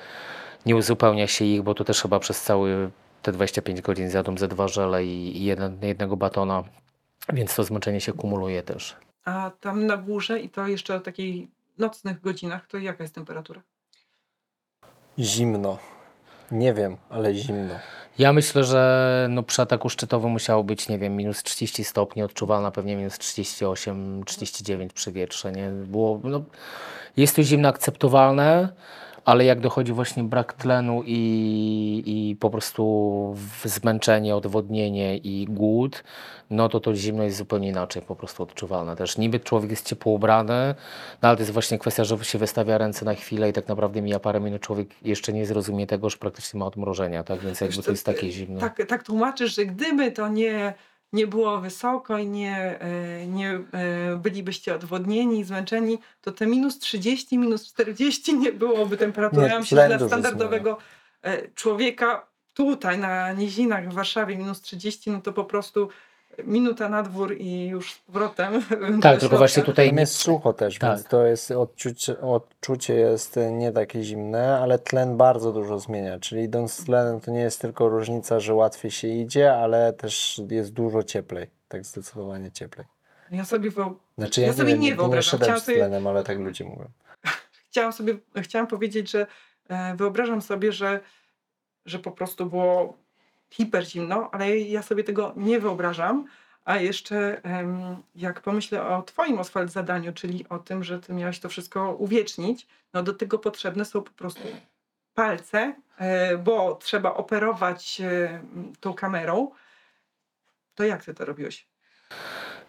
[0.66, 4.48] nie uzupełnia się ich, bo to też chyba przez cały te 25 godzin zjadłem ze
[4.48, 6.64] dwa żele i, i jeden, jednego batona,
[7.34, 8.96] więc to zmęczenie się kumuluje też.
[9.26, 13.62] A tam na górze i to jeszcze o takiej nocnych godzinach, to jaka jest temperatura?
[15.20, 15.93] Zimno.
[16.54, 17.74] Nie wiem, ale zimno.
[18.20, 22.72] Ja myślę, że no przy ataku szczytowym musiało być, nie wiem, minus 30 stopni, odczuwalna
[22.72, 25.70] pewnie minus 38, 39 przy wietrze, nie?
[25.70, 26.44] Było, no,
[27.18, 28.70] jest to zimno akceptowalne,
[29.26, 36.04] ale jak dochodzi właśnie brak tlenu i, i po prostu zmęczenie, odwodnienie i głód,
[36.50, 39.18] no to to zimno jest zupełnie inaczej po prostu odczuwalne też.
[39.18, 40.76] Niby człowiek jest ciepło ubrany,
[41.22, 44.02] no ale to jest właśnie kwestia, że się wystawia ręce na chwilę i tak naprawdę
[44.02, 47.40] mija parę minut, człowiek jeszcze nie zrozumie tego, że praktycznie ma odmrożenia, tak?
[47.40, 48.60] Więc jakby to jest takie zimno.
[48.60, 50.74] Tak, tak tłumaczysz, że gdyby to nie,
[51.14, 53.62] nie było wysoko i nie, e, nie e,
[54.18, 58.98] bylibyście odwodnieni, zmęczeni, to te minus 30, minus 40 nie byłoby
[59.64, 60.78] że tlen dla standardowego
[61.22, 65.90] e, człowieka tutaj na nizinach w Warszawie minus 30, no to po prostu
[66.44, 68.64] minuta na dwór i już z powrotem.
[69.02, 70.90] Tak, tylko właśnie tutaj jest sucho też, Tak.
[70.98, 76.20] więc to jest odczucie, odczucie jest nie takie zimne, ale tlen bardzo dużo zmienia.
[76.20, 80.42] Czyli idąc z tlenem to nie jest tylko różnica, że łatwiej się idzie, ale też
[80.50, 81.48] jest dużo cieplej.
[81.68, 82.88] Tak zdecydowanie cieplej.
[83.32, 85.40] Ja sobie wyob- Znaczy Ja ja, sobie nie, nie nie wyobrażam.
[85.40, 86.86] Chciałam z sobie- tlenem, ale tak ludzie mówią.
[87.70, 89.28] chciałam sobie, chciałam powiedzieć, że
[89.70, 91.00] e, wyobrażam sobie, że,
[91.86, 92.98] że po prostu było
[93.54, 96.26] hiper zimno, ale ja sobie tego nie wyobrażam.
[96.66, 97.42] A jeszcze
[98.16, 102.68] jak pomyślę o Twoim Oswald zadaniu, czyli o tym, że Ty miałeś to wszystko uwiecznić,
[102.94, 104.42] no do tego potrzebne są po prostu
[105.14, 108.42] palce, e, bo trzeba operować e,
[108.80, 109.52] tą kamerą.
[110.76, 111.68] To jak Ty to robiłeś?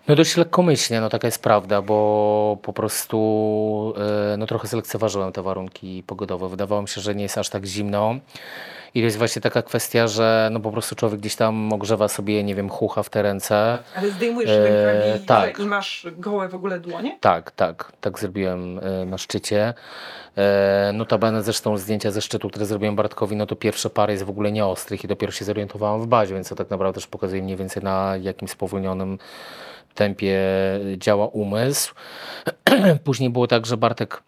[0.09, 3.95] No dość lekkomyślnie, no taka jest prawda, bo po prostu
[4.33, 6.49] e, no trochę zlekceważyłem te warunki pogodowe.
[6.49, 8.15] Wydawało mi się, że nie jest aż tak zimno.
[8.95, 12.45] I to jest właśnie taka kwestia, że no po prostu człowiek gdzieś tam ogrzewa sobie,
[12.45, 13.79] nie wiem, chucha w te ręce.
[13.97, 15.59] Ale zdejmujesz Eee, rękawice tak.
[15.59, 17.19] i masz gołe w ogóle dłonie?
[17.21, 19.75] Tak, tak, tak zrobiłem e, na szczycie.
[20.37, 24.31] E, Notabene zresztą zdjęcia ze szczytu, które zrobiłem Bartkowi, no to pierwsze pary jest w
[24.31, 27.57] ogóle nieostrych i dopiero się zorientowałem w bazie, więc to tak naprawdę też pokazuje mniej
[27.57, 29.19] więcej na jakim spowolnionym
[29.95, 30.41] tempie
[30.97, 31.95] działa umysł.
[33.05, 34.23] Później było tak, że Bartek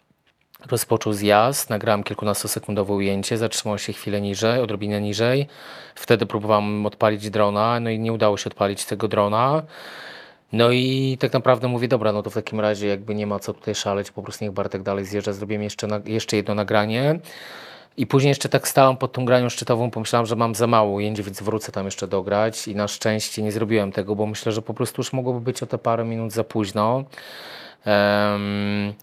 [0.71, 5.47] rozpoczął zjazd, nagrałem kilkunastosekundowe ujęcie, zatrzymał się chwilę niżej, odrobinę niżej.
[5.95, 9.63] Wtedy próbowałem odpalić drona, no i nie udało się odpalić tego drona.
[10.53, 13.53] No i tak naprawdę mówię, dobra, no to w takim razie jakby nie ma co
[13.53, 17.19] tutaj szaleć, po prostu niech Bartek dalej zjeżdża, zrobiłem jeszcze, jeszcze jedno nagranie.
[17.97, 21.21] I później jeszcze tak stałem pod tą granią szczytową, pomyślałem, że mam za mało ujęć,
[21.21, 24.73] więc wrócę tam jeszcze dograć i na szczęście nie zrobiłem tego, bo myślę, że po
[24.73, 27.03] prostu już mogłoby być o te parę minut za późno.
[27.85, 28.93] Um,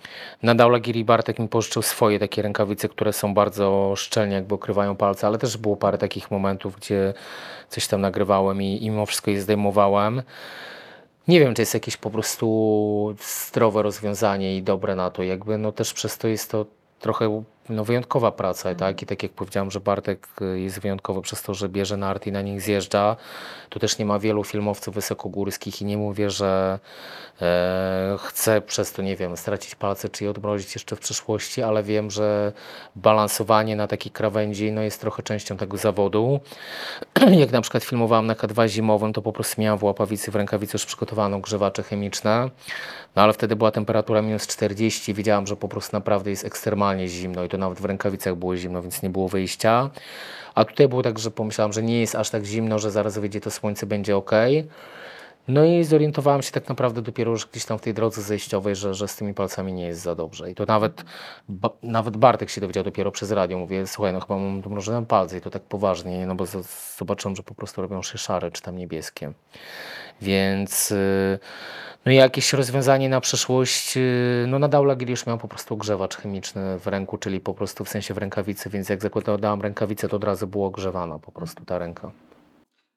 [0.43, 5.27] na Daulagiri Bartek mi pożyczył swoje takie rękawice, które są bardzo szczelnie jakby okrywają palce,
[5.27, 7.15] ale też było parę takich momentów, gdzie
[7.69, 10.23] coś tam nagrywałem i, i mimo wszystko je zdejmowałem.
[11.29, 15.23] Nie wiem, czy jest jakieś po prostu zdrowe rozwiązanie i dobre na to.
[15.23, 16.67] Jakby no też przez to jest to
[17.01, 19.03] trochę no, wyjątkowa praca, tak?
[19.03, 22.33] I tak jak powiedziałem, że Bartek y, jest wyjątkowy przez to, że bierze narty i
[22.33, 23.17] na nich zjeżdża.
[23.69, 26.79] Tu też nie ma wielu filmowców wysokogórskich i nie mówię, że
[27.43, 31.83] e, chcę przez to, nie wiem, stracić palce czy je odmrozić jeszcze w przyszłości, ale
[31.83, 32.53] wiem, że
[32.97, 36.41] balansowanie na takiej krawędzi no, jest trochę częścią tego zawodu.
[37.43, 40.75] jak na przykład filmowałem na K2 zimowym, to po prostu miałem w łapawicy, w rękawicy
[40.75, 42.51] już przygotowane ogrzewacze chemiczne,
[43.17, 47.09] no ale wtedy była temperatura minus 40 i wiedziałem, że po prostu naprawdę jest ekstremalnie
[47.09, 49.91] zimno i to nawet w rękawicach było zimno, więc nie było wyjścia.
[50.55, 53.41] A tutaj było tak, że pomyślałem, że nie jest aż tak zimno, że zaraz wyjdzie
[53.41, 54.31] to słońce, będzie ok.
[55.49, 58.95] No i zorientowałem się tak naprawdę dopiero już gdzieś tam w tej drodze zejściowej, że,
[58.95, 60.51] że z tymi palcami nie jest za dobrze.
[60.51, 61.05] I to nawet,
[61.49, 63.59] ba, nawet Bartek się dowiedział dopiero przez radio.
[63.59, 67.37] Mówię, słuchaj, no chyba mam domrożone palce i to tak poważnie, no bo z- zobaczyłem,
[67.37, 69.33] że po prostu robią się szare czy tam niebieskie.
[70.23, 71.39] Więc y,
[72.07, 76.17] no i jakieś rozwiązanie na przyszłość, y, no na Daulagiri już miałem po prostu ogrzewacz
[76.17, 80.17] chemiczny w ręku, czyli po prostu w sensie w rękawicy, więc jak zakładałem rękawicę, to
[80.17, 82.11] od razu było ogrzewana po prostu ta ręka.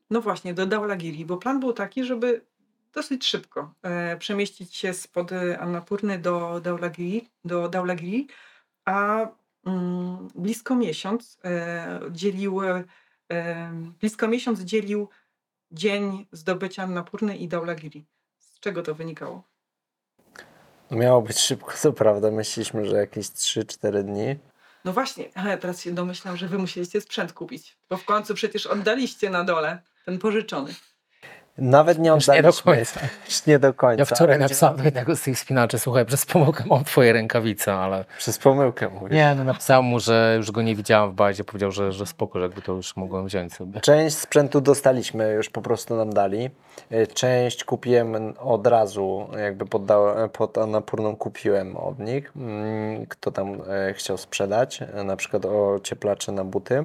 [0.10, 2.42] No właśnie, do Daulagiri, bo plan był taki, żeby
[2.94, 8.28] dosyć szybko e, przemieścić się spod e, Annapurny do Daulagiri, do Daulagiri
[8.86, 9.28] a
[9.66, 12.84] mm, blisko miesiąc e, dzielił, e,
[14.00, 15.10] blisko miesiąc dzielił
[15.72, 18.06] dzień zdobycia Annapurny i Daulagiri.
[18.68, 19.44] Czego to wynikało?
[20.92, 22.32] No Miało być szybko, co prawda.
[22.32, 24.36] Myśleliśmy, że jakieś 3-4 dni.
[24.86, 28.66] No właśnie, ale teraz się domyślam, że wy musieliście sprzęt kupić, bo w końcu przecież
[28.66, 30.76] oddaliście na dole ten pożyczony.
[31.58, 32.76] Nawet nie Już nie do oddaliśmy.
[32.76, 33.00] końca.
[33.28, 34.00] Już nie do końca.
[34.00, 38.06] Ja wczoraj napisałem do jednego z tych spinaczy, słuchaj, przez pomyłkę mam twoje rękawice, ale...
[38.18, 39.16] Przez pomyłkę mówię.
[39.16, 42.40] Nie, no napisałem mu, że już go nie widziałem w bazie, powiedział, że, że spoko,
[42.40, 43.82] że jakby to już mogłem wziąć sobie.
[43.82, 46.50] Część sprzętu dostaliśmy, już po prostu nam dali.
[46.92, 53.54] Y, Część kupiłem od razu, jakby podda- pod Annapurną kupiłem od nich, mm, kto tam
[53.90, 56.84] e, chciał sprzedać, e, na przykład ocieplacze na buty.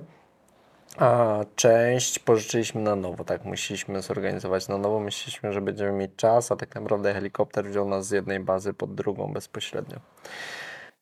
[0.99, 5.01] A część pożyczyliśmy na nowo, tak musieliśmy zorganizować na nowo.
[5.01, 8.95] Myśleliśmy, że będziemy mieć czas, a tak naprawdę helikopter wziął nas z jednej bazy pod
[8.95, 9.97] drugą bezpośrednio.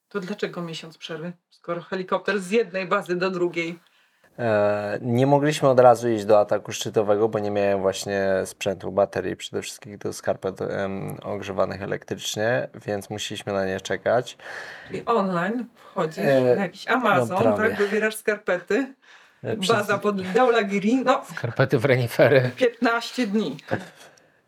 [0.09, 3.79] To dlaczego miesiąc przerwy, skoro helikopter z jednej bazy do drugiej?
[4.39, 9.37] E, Nie mogliśmy od razu iść do ataku szczytowego, bo nie miałem właśnie sprzętu, baterii,
[9.37, 14.39] przede wszystkim do skarpet em, ogrzewanych elektrycznie, więc musieliśmy na nie czekać.
[14.89, 18.95] Czyli online wchodzisz E, na jakiś Amazon, no tak, wybierasz skarpety,
[19.61, 22.51] przez- baza pod Daulagiri, no Skarpety w renifery.
[22.57, 23.57] 15 dni.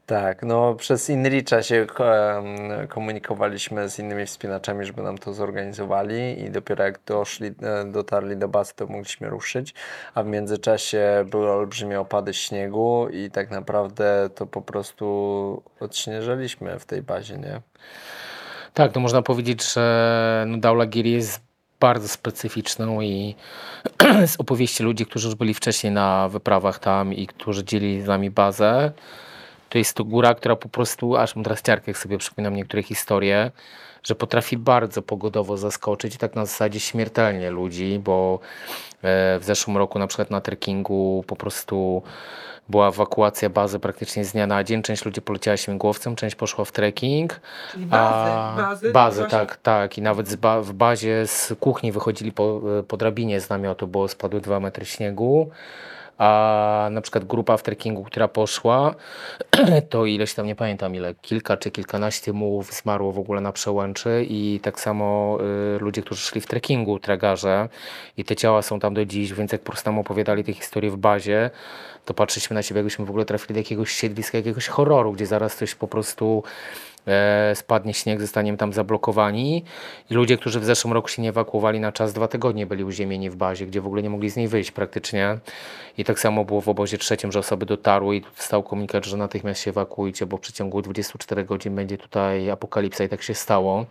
[0.06, 6.50] Tak, no przez InReacha się em, komunikowaliśmy z innymi wspinaczami, żeby nam to zorganizowali i
[6.50, 9.74] dopiero jak doszli, e, dotarli do bazy, to mogliśmy ruszyć,
[10.14, 16.84] a w międzyczasie były olbrzymie opady śniegu i tak naprawdę to po prostu odśnieżaliśmy w
[16.84, 17.60] tej bazie, nie?
[18.74, 21.40] Tak, to można powiedzieć, że no Daulagiri jest
[21.82, 23.34] bardzo specyficzną i
[24.32, 28.30] z opowieści ludzi, którzy już byli wcześniej na wyprawach tam i którzy dzielili z nami
[28.30, 28.92] bazę,
[29.68, 32.82] to jest to góra, która po prostu, aż mam teraz ciarkę, jak sobie przypominam niektóre
[32.82, 33.50] historie,
[34.02, 38.38] że potrafi bardzo pogodowo zaskoczyć i tak na zasadzie śmiertelnie ludzi, bo
[39.02, 42.02] e, w zeszłym roku na przykład na trekkingu po prostu
[42.68, 44.82] była ewakuacja bazy praktycznie z dnia na dzień.
[44.82, 47.40] Część ludzi poleciała śmigłowcem, część poszła w trekking.
[47.72, 49.98] Czyli bazy, A, bazy, bazy właśnie- tak, tak.
[49.98, 54.40] I nawet ba w bazie z kuchni wychodzili po, po drabinie z namiotu, bo spadły
[54.40, 55.50] dwa metry śniegu.
[56.18, 58.94] A na przykład grupa w trekkingu, która poszła,
[59.90, 64.26] to ileś tam, nie pamiętam ile, kilka czy kilkanaście mułów zmarło w ogóle na przełęczy
[64.28, 65.38] i tak samo
[65.76, 67.68] y, ludzie, którzy szli w trekkingu, tragarze
[68.16, 70.90] i te ciała są tam do dziś, więc jak po prostu nam opowiadali te historie
[70.90, 71.50] w bazie,
[72.04, 75.56] to patrzyliśmy na siebie, jakbyśmy w ogóle trafili do jakiegoś siedliska, jakiegoś horroru, gdzie zaraz
[75.56, 76.42] coś po prostu
[77.54, 79.64] spadnie śnieg, zostaniemy tam zablokowani.
[80.10, 83.30] I ludzie, którzy w zeszłym roku się nie ewakuowali na czas, dwa tygodnie byli uziemieni
[83.30, 85.38] w bazie, gdzie w ogóle nie mogli z niej wyjść praktycznie.
[85.98, 89.60] I tak samo było w obozie trzecim, że osoby dotarły i stał komunikat, że natychmiast
[89.60, 93.86] się ewakuujcie, bo w przeciągu 24 godzin będzie tutaj apokalipsa i tak się stało.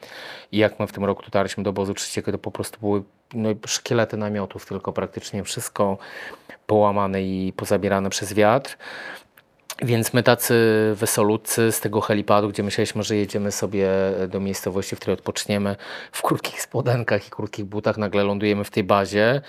[0.52, 3.50] I jak my w tym roku dotarliśmy do obozu trzeciego, to po prostu były no,
[3.66, 5.98] szkielety namiotów, tylko praktycznie wszystko
[6.68, 8.78] połamane i pozabierane przez wiatr.
[9.84, 10.56] Więc my tacy
[10.96, 13.90] wesolutcy z tego helipadu, gdzie myśleliśmy, że jedziemy sobie
[14.28, 15.76] do miejscowości, w której odpoczniemy
[16.12, 19.42] w krótkich spodenkach i krótkich butach, nagle lądujemy w tej bazie.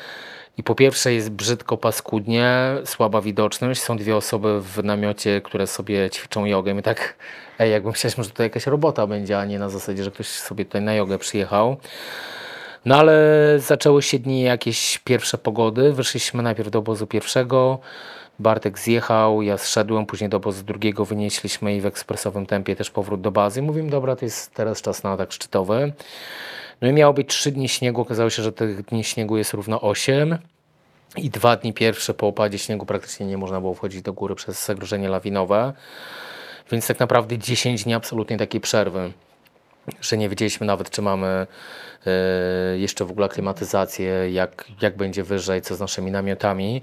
[0.59, 3.83] I po pierwsze jest brzydko, paskudnie, słaba widoczność.
[3.83, 6.75] Są dwie osoby w namiocie, które sobie ćwiczą jogę.
[6.75, 7.15] My tak,
[7.59, 10.65] ej, jakby myśleliśmy, że to jakaś robota będzie, a nie na zasadzie, że ktoś sobie
[10.65, 11.77] tutaj na jogę przyjechał.
[12.85, 13.15] No ale
[13.59, 15.93] zaczęły się dni jakieś pierwsze pogody.
[15.93, 17.79] Wyszliśmy najpierw do obozu pierwszego.
[18.43, 23.21] Bartek zjechał, ja zszedłem, później do obozu drugiego wynieśliśmy i w ekspresowym tempie też powrót
[23.21, 23.63] do bazy.
[23.63, 25.93] Mówimy, dobra, to jest teraz czas na atak szczytowy.
[26.81, 29.81] No i miało być trzy dni śniegu, okazało się, że tych dni śniegu jest równo
[29.81, 30.39] 8.
[31.17, 34.67] I dwa dni pierwsze po opadzie śniegu praktycznie nie można było wchodzić do góry przez
[34.67, 35.73] zagrożenie lawinowe.
[36.71, 39.13] Więc tak naprawdę 10 dni absolutnie takiej przerwy
[40.01, 41.47] że nie wiedzieliśmy nawet, czy mamy
[42.07, 46.83] e, jeszcze w ogóle klimatyzację, jak, jak będzie wyżej, co z naszymi namiotami.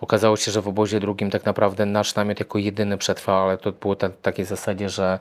[0.00, 3.72] Okazało się, że w obozie drugim tak naprawdę nasz namiot jako jedyny przetrwał, ale to
[3.72, 5.18] było na takiej zasadzie, że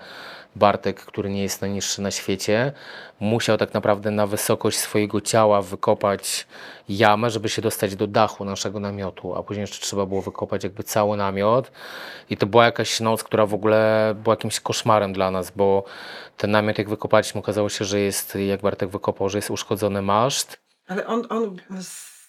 [0.55, 2.71] Bartek, który nie jest najniższy na świecie,
[3.19, 6.47] musiał tak naprawdę na wysokość swojego ciała wykopać
[6.89, 10.83] jamę, żeby się dostać do dachu naszego namiotu, a później jeszcze trzeba było wykopać jakby
[10.83, 11.71] cały namiot.
[12.29, 15.83] I to była jakaś noc, która w ogóle była jakimś koszmarem dla nas, bo
[16.37, 20.57] ten namiot jak wykopaliśmy, okazało się, że jest, jak Bartek wykopał, że jest uszkodzony maszt.
[20.87, 21.57] Ale on, on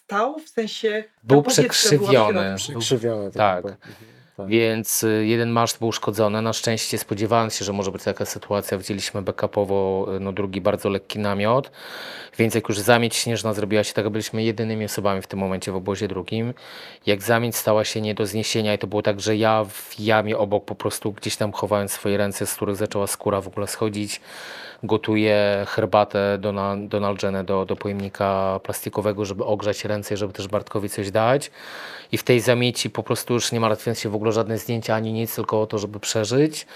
[0.08, 1.04] stał w sensie.
[1.22, 2.40] Był przekrzywiony.
[2.40, 2.80] środku.
[2.80, 3.30] Przekrzywione.
[3.30, 3.54] Tak.
[3.54, 3.70] jakby.
[3.70, 3.94] Mhm,
[4.36, 4.46] tak.
[4.46, 6.42] Więc y, jeden maszt był uszkodzony.
[6.42, 10.88] Na szczęście spodziewając się, że może być taka sytuacja, wzięliśmy backupowo y, no, drugi bardzo
[10.88, 11.70] lekki namiot.
[12.38, 15.76] Więc jak już zamieć śnieżna zrobiła się tak, byliśmy jedynymi osobami w tym momencie w
[15.76, 16.54] obozie drugim.
[17.06, 20.38] Jak zamieć stała się nie do zniesienia i to było tak, że ja w jamie
[20.38, 24.20] obok po prostu gdzieś tam chowając swoje ręce, z których zaczęła skóra w ogóle schodzić,
[24.82, 31.10] gotuję herbatę Donal- Donaldżenę do, do pojemnika plastikowego, żeby ogrzać ręce żeby też Bartkowi coś
[31.10, 31.50] dać.
[32.12, 35.12] I w tej zamieci po prostu już nie martwiąc się w ogóle żadne zdjęcia ani
[35.12, 36.66] nic, tylko o to, żeby przeżyć.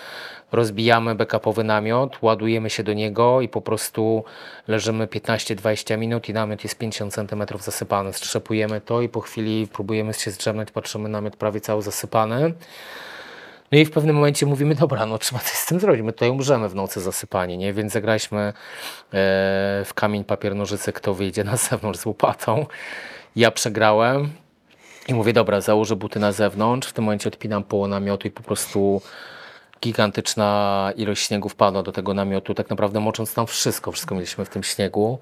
[0.53, 4.25] Rozbijamy backupowy namiot, ładujemy się do niego i po prostu
[4.69, 8.13] leżymy 15-20 minut i namiot jest 50 cm zasypany.
[8.13, 12.55] Strzepujemy to i po chwili próbujemy się zdrzemnąć, patrzymy namiot prawie cały zasypany.
[13.73, 16.31] No i w pewnym momencie mówimy, dobra, no trzeba coś z tym zrobić, my tutaj
[16.31, 17.73] umrzemy w nocy zasypani, nie?
[17.73, 18.53] Więc zagraliśmy e,
[19.85, 22.67] w kamień, papier, nożyce, kto wyjdzie na zewnątrz z łopatą.
[23.37, 24.31] Ja przegrałem
[25.09, 28.43] i mówię, dobra, założę buty na zewnątrz, w tym momencie odpinam połę namiotu i po
[28.43, 29.03] prostu
[29.81, 34.49] gigantyczna ilość śniegu wpadła do tego namiotu, tak naprawdę mocząc tam wszystko, wszystko mieliśmy w
[34.49, 35.19] tym śniegu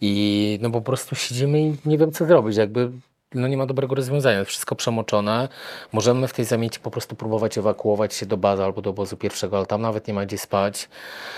[0.00, 2.90] i no po prostu siedzimy i nie wiem co zrobić, jakby
[3.34, 5.48] no nie ma dobrego rozwiązania, wszystko przemoczone.
[5.92, 9.56] Możemy w tej zamieci po prostu próbować ewakuować się do bazy albo do obozu pierwszego,
[9.56, 10.88] ale tam nawet nie ma gdzie spać.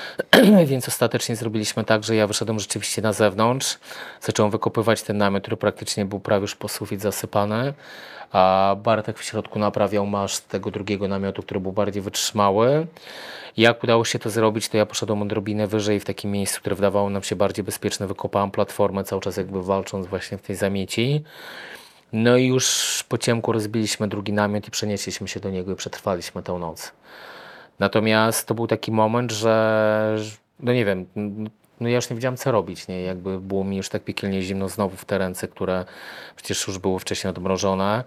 [0.67, 3.79] Więc ostatecznie zrobiliśmy tak, że ja wyszedłem rzeczywiście na zewnątrz,
[4.21, 7.75] zacząłem wykopywać ten namiot, który praktycznie był prawie już po sufit zasypany,
[8.33, 12.87] a Bartek w środku naprawiał maszt tego drugiego namiotu, który był bardziej wytrzymały.
[13.57, 17.11] Jak udało się to zrobić, to ja poszedłem odrobinę wyżej w takim miejscu, które wydawało
[17.11, 18.07] nam się bardziej bezpieczne.
[18.07, 21.25] Wykopałem platformę cały czas jakby walcząc właśnie w tej zamieci.
[22.13, 26.43] No i już po ciemku rozbiliśmy drugi namiot i przenieśliśmy się do niego i przetrwaliśmy
[26.43, 26.93] tę noc.
[27.79, 30.17] Natomiast to był taki moment, że
[30.61, 31.07] no nie wiem,
[31.81, 33.03] no ja już nie wiedziałem co robić, nie?
[33.03, 35.85] Jakby było mi już tak piekielnie zimno znowu w te ręce, które
[36.37, 38.05] przecież już były wcześniej odmrożone.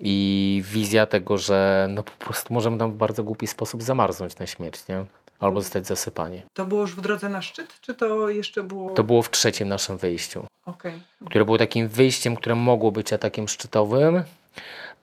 [0.00, 4.46] I wizja tego, że no po prostu możemy tam w bardzo głupi sposób zamarznąć na
[4.46, 5.04] śmierć, nie?
[5.44, 6.42] Albo zostać zasypani.
[6.52, 8.90] To było już w drodze na szczyt, czy to jeszcze było.
[8.90, 10.46] To było w trzecim naszym wyjściu.
[10.66, 11.00] Okej.
[11.26, 14.22] które było takim wyjściem, które mogło być atakiem szczytowym,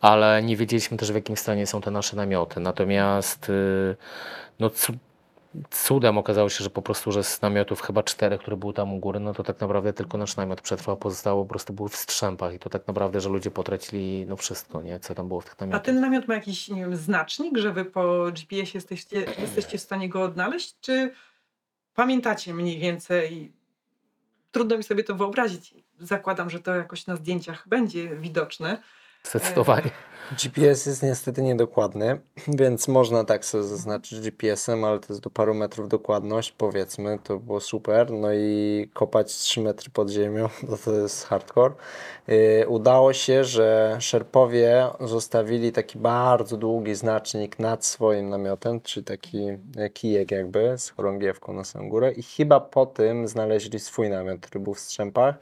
[0.02, 2.60] ale nie wiedzieliśmy też w jakim stanie są te nasze namioty.
[2.60, 3.96] Natomiast y,
[4.60, 4.70] no,
[5.72, 9.00] cudem okazało się, że po prostu, że z namiotów chyba czterech, które były tam u
[9.00, 12.54] góry, no to tak naprawdę tylko nasz namiot przetrwał, pozostało po prostu były w strzępach
[12.54, 15.00] i to tak naprawdę, że ludzie potracili no wszystko, nie?
[15.00, 15.82] co tam było w tych A namiotach.
[15.82, 20.10] ten namiot ma jakiś, nie wiem, znacznik, że wy po GPS jesteście, jesteście w stanie
[20.10, 21.14] go odnaleźć, czy
[21.94, 23.52] pamiętacie mniej więcej?
[24.52, 25.74] Trudno mi sobie to wyobrazić.
[26.00, 28.82] Zakładam, że to jakoś na zdjęciach będzie widoczne,
[29.24, 29.92] Zdecydowanie.
[30.40, 32.20] GPS jest niestety niedokładny,
[32.60, 37.40] więc można tak sobie zaznaczyć GPS-em, ale to jest do paru metrów dokładność, powiedzmy, to
[37.40, 38.12] było super.
[38.12, 41.74] No i kopać 3 metry pod ziemią, to, to jest hardcore.
[42.28, 49.48] Yy, udało się, że Szerpowie zostawili taki bardzo długi znacznik nad swoim namiotem, czyli taki
[49.78, 54.40] e, kijek jakby z chorągiewką na samą górę i chyba po tym znaleźli swój namiot,
[54.40, 55.36] który był w Strzępach.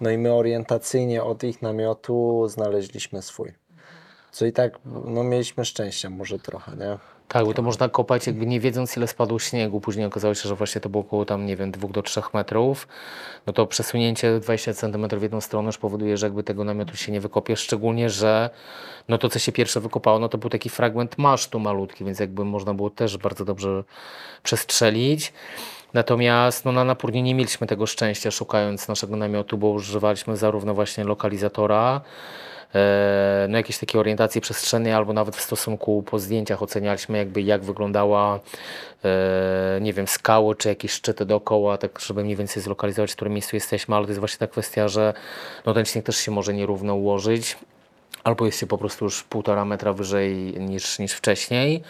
[0.00, 3.61] No i my orientacyjnie od ich namiotu znaleźliśmy swój.
[4.32, 6.98] Co i tak, no mieliśmy szczęścia może trochę, nie?
[7.28, 9.80] Tak, bo to można kopać jakby nie wiedząc ile spadło śniegu.
[9.80, 12.88] Później okazało się, że właśnie to było około tam, nie wiem, 2 do 3 metrów.
[13.46, 17.12] No to przesunięcie 20 cm w jedną stronę już powoduje, że jakby tego namiotu się
[17.12, 17.56] nie wykopie.
[17.56, 18.50] Szczególnie, że
[19.08, 22.44] no to co się pierwsze wykopało, no to był taki fragment masztu malutki, więc jakby
[22.44, 23.84] można było też bardzo dobrze
[24.42, 25.32] przestrzelić.
[25.94, 31.04] Natomiast no, na Napórnie nie mieliśmy tego szczęścia szukając naszego namiotu, bo używaliśmy zarówno właśnie
[31.04, 32.00] lokalizatora,
[33.48, 38.40] no jakieś takie orientacje przestrzennej, albo nawet w stosunku po zdjęciach ocenialiśmy jakby jak wyglądała
[39.04, 43.32] e, nie wiem, skały, czy jakieś szczyty dookoła, tak żeby mniej więcej zlokalizować, w którym
[43.32, 45.14] miejscu jesteśmy, ale to jest właśnie ta kwestia, że
[45.66, 47.56] no, ten śnieg też się może nierówno ułożyć
[48.24, 51.82] albo jest się po prostu już półtora metra wyżej niż, niż wcześniej.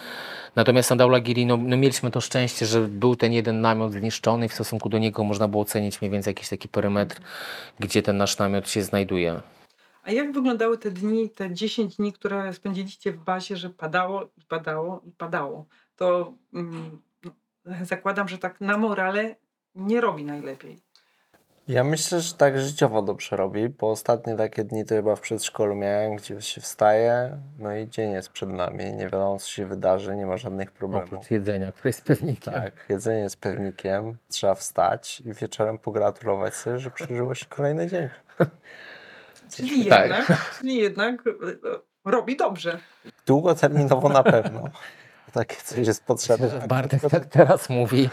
[0.57, 4.49] Natomiast na Daulagiri no, no mieliśmy to szczęście, że był ten jeden namiot zniszczony i
[4.49, 7.17] w stosunku do niego można było ocenić mniej więcej jakiś taki perymetr,
[7.81, 9.41] gdzie ten nasz namiot się znajduje.
[10.03, 14.45] A jak wyglądały te dni, te 10 dni, które spędziliście w bazie, że padało i
[14.49, 15.67] padało i padało?
[15.97, 17.03] To mm,
[17.83, 19.37] zakładam, że tak na morale
[19.75, 20.83] nie robi najlepiej.
[21.69, 25.75] Ja myślę, że tak życiowo dobrze robi, bo ostatnie takie dni to chyba w przedszkolu
[25.75, 30.17] miałem, gdzie się wstaje, no i dzień jest przed nami, nie wiadomo co się wydarzy,
[30.17, 31.13] nie ma żadnych problemów.
[31.13, 32.55] Oprócz jedzenia, które jest pewnikiem.
[32.55, 38.09] Tak, jedzenie jest pewnikiem, trzeba wstać i wieczorem pogratulować sobie, że przeżyło się kolejny dzień.
[39.57, 40.01] Czyli Tak.
[40.11, 42.79] jednak, czyli jednak e, robi dobrze.
[43.27, 44.65] Długoterminowo na pewno.
[45.33, 46.49] Takie coś jest potrzebne.
[46.69, 48.11] Bartek tak teraz mówi,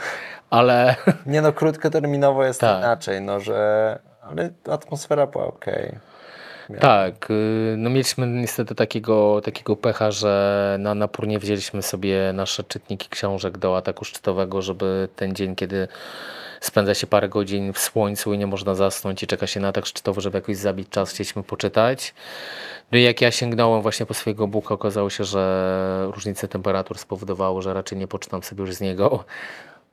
[0.50, 2.78] ale Nie no, krótkoterminowo jest Tak.
[2.80, 4.00] inaczej, no że...
[4.22, 6.00] Ale atmosfera była okej.
[6.80, 12.64] Tak, y, no mieliśmy niestety takiego, takiego pecha, że na napór nie wzięliśmy sobie nasze
[12.64, 15.88] czytniki książek do ataku szczytowego, żeby ten dzień, kiedy
[16.62, 19.86] spędza się parę godzin w słońcu i nie można zasnąć i czeka się na atak
[19.86, 22.14] szczytowy, żeby jakoś zabić czas, chcieliśmy poczytać.
[22.92, 27.62] No i jak ja sięgnąłem właśnie po swojego buka, okazało się, że różnice temperatur spowodowały,
[27.62, 29.26] że raczej nie poczytam sobie już z niego.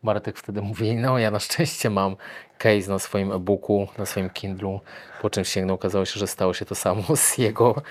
[0.07, 2.17] Bartek wtedy mówi, no ja na szczęście mam
[2.59, 4.81] case na swoim e-booku, na swoim Kindlu,
[5.23, 7.83] po czym sięgnął, okazało się, że stało się to samo z jego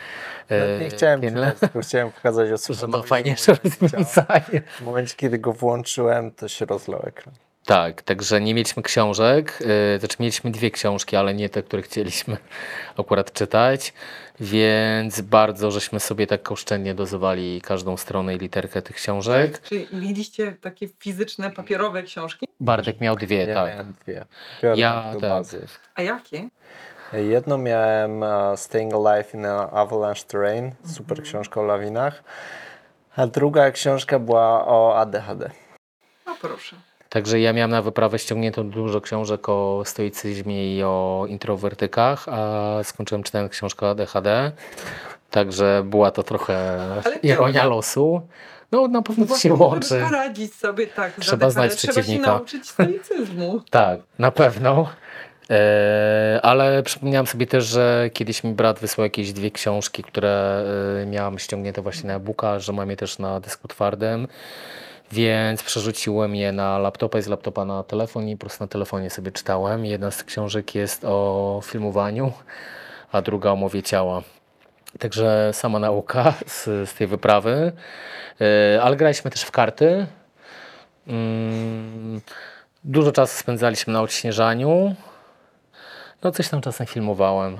[0.50, 2.80] e, Nie chciałem, Kindle, tylko chciałem pokazać osobie.
[2.82, 4.62] że ma fajniejsze rozwiązanie.
[4.80, 7.34] W momencie, kiedy go włączyłem, to się rozlał ekran.
[7.66, 12.38] Tak, także nie mieliśmy książek, yy, znaczy mieliśmy dwie książki, ale nie te, które chcieliśmy
[12.98, 13.94] akurat czytać,
[14.40, 19.62] więc bardzo żeśmy sobie tak oszczędnie dozowali każdą stronę i literkę tych książek.
[19.62, 22.48] Czyli mieliście takie fizyczne, papierowe książki?
[22.60, 23.74] Bartek miał dwie, Ja tak.
[23.74, 24.26] miałem dwie.
[24.64, 25.46] Biorę Ja do tak.
[25.96, 26.50] A jakie?
[27.14, 32.24] Jedną miałem uh, Staying Alive in an Avalanche Terrain, super książka o lawinach,
[33.16, 35.52] a druga książka była o ADHD.
[36.26, 36.76] No proszę.
[37.16, 43.24] Także ja miałem na wyprawę ściągnięto dużo książek o stoicyzmie i o introwertykach, a skończyłem
[43.24, 44.52] czytając książkę ADHD.
[45.32, 47.66] Także była to trochę Ale ironia piękna.
[47.70, 48.22] losu.
[48.72, 50.02] No na pewno to Właśnie, się łączy.
[50.10, 51.12] poradzić sobie tak.
[51.20, 52.32] Trzeba znać Trzeba się przeciwnika.
[52.32, 53.62] nauczyć stoicyzmu.
[53.70, 54.90] Tak, na pewno.
[55.50, 60.64] E, ale przypomniałem sobie też, że kiedyś mi brat wysłał jakieś dwie książki, które
[61.02, 64.28] e, miałam ściągnięte właśnie na e-booka, że mam je też na dysku twardym,
[65.12, 69.10] więc przerzuciłem je na laptopa i z laptopa na telefon i po prostu na telefonie
[69.10, 69.86] sobie czytałem.
[69.86, 72.32] Jedna z książek jest o filmowaniu,
[73.12, 74.24] a druga o mowie ciała.
[75.00, 77.72] Także sama nauka z, z tej wyprawy.
[78.42, 80.08] E, ale graliśmy też w karty.
[81.08, 82.22] Mm,
[82.88, 84.96] Dużo czasu spędzaliśmy na odśnieżaniu.
[86.24, 87.58] No coś tam czasem filmowałem.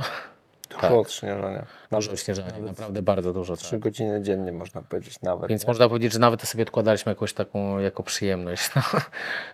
[0.82, 1.66] Dużo odśnieżania.
[1.92, 3.56] Dużo odśnieżania, naprawdę bardzo dużo.
[3.56, 3.80] Trzy Tak.
[3.80, 5.50] godziny dziennie można powiedzieć nawet.
[5.50, 5.68] Więc nie?
[5.68, 8.82] można powiedzieć, że nawet to sobie odkładaliśmy jakąś taką jako przyjemność no.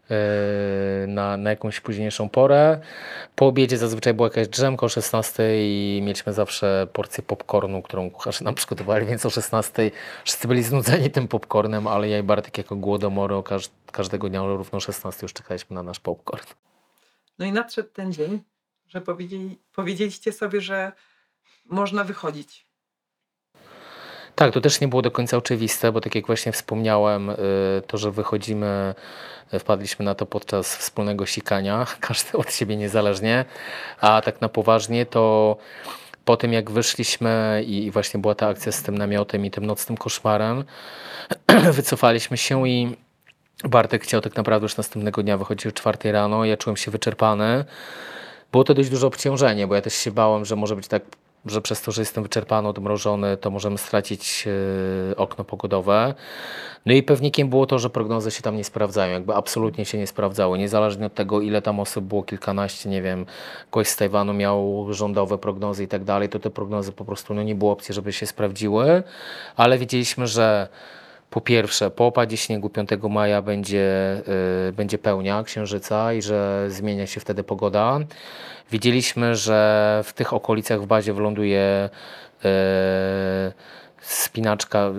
[0.10, 2.80] Yy, na, na jakąś późniejszą porę.
[3.36, 8.46] Po obiedzie zazwyczaj była jakaś drzemka o 16 i mieliśmy zawsze porcję popcornu, którą kucharze
[8.46, 9.92] nam przygotowali, więc o 16
[10.24, 14.78] wszyscy byli znudzeni tym popcornem, ale ja i Bartek jako głodomoro każ, każdego dnia równo
[14.78, 16.46] o 16 już czekaliśmy na nasz popcorn.
[17.40, 18.40] No i nadszedł ten dzień,
[18.88, 20.92] że powiedzieli, powiedzieliście sobie, że
[21.66, 22.66] można wychodzić.
[24.36, 27.36] Tak, to też nie było do końca oczywiste, bo tak jak właśnie wspomniałem, y,
[27.88, 28.96] to, że wychodzimy,
[29.54, 33.46] y, wpadliśmy na to podczas wspólnego sikania, każdy od siebie niezależnie,
[34.00, 35.58] a tak na poważnie to
[36.26, 39.98] po tym jak wyszliśmy i, właśnie była ta akcja z tym namiotem i tym nocnym
[39.98, 40.64] koszmarem,
[41.78, 42.98] wycofaliśmy się i
[43.64, 46.46] Bartek chciał tak naprawdę już następnego dnia wychodzić o czwartej rano.
[46.46, 47.66] Ja czułem się wyczerpany.
[48.52, 51.04] Było to dość duże obciążenie, bo ja też się bałem, że może być tak,
[51.46, 56.14] że przez to, że jestem wyczerpany, odmrożony, to możemy stracić yy, okno pogodowe.
[56.86, 60.08] No i pewnikiem było to, że prognozy się tam nie sprawdzają, jakby absolutnie się nie
[60.08, 63.26] sprawdzały, niezależnie od tego, ile tam osób było, kilkanaście, nie wiem,
[63.72, 67.44] ktoś z Tajwanu miał rządowe prognozy i tak dalej, to te prognozy po prostu, no
[67.44, 69.04] nie było opcji, żeby się sprawdziły,
[69.56, 70.68] ale wiedzieliśmy, że
[71.32, 74.22] po pierwsze, po opadzie śniegu 5 maja będzie,
[74.70, 78.00] y, będzie pełnia księżyca i że zmienia się wtedy pogoda.
[78.72, 81.90] Wiedzieliśmy, że w tych okolicach w bazie wyląduje
[82.46, 82.48] y,
[84.02, 84.92] spinaczka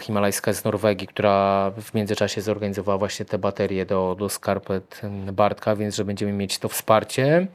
[0.00, 5.00] himalajska z Norwegii, która w międzyczasie zorganizowała właśnie te baterie do, do skarpet
[5.32, 7.46] Bartka, więc że będziemy mieć to wsparcie.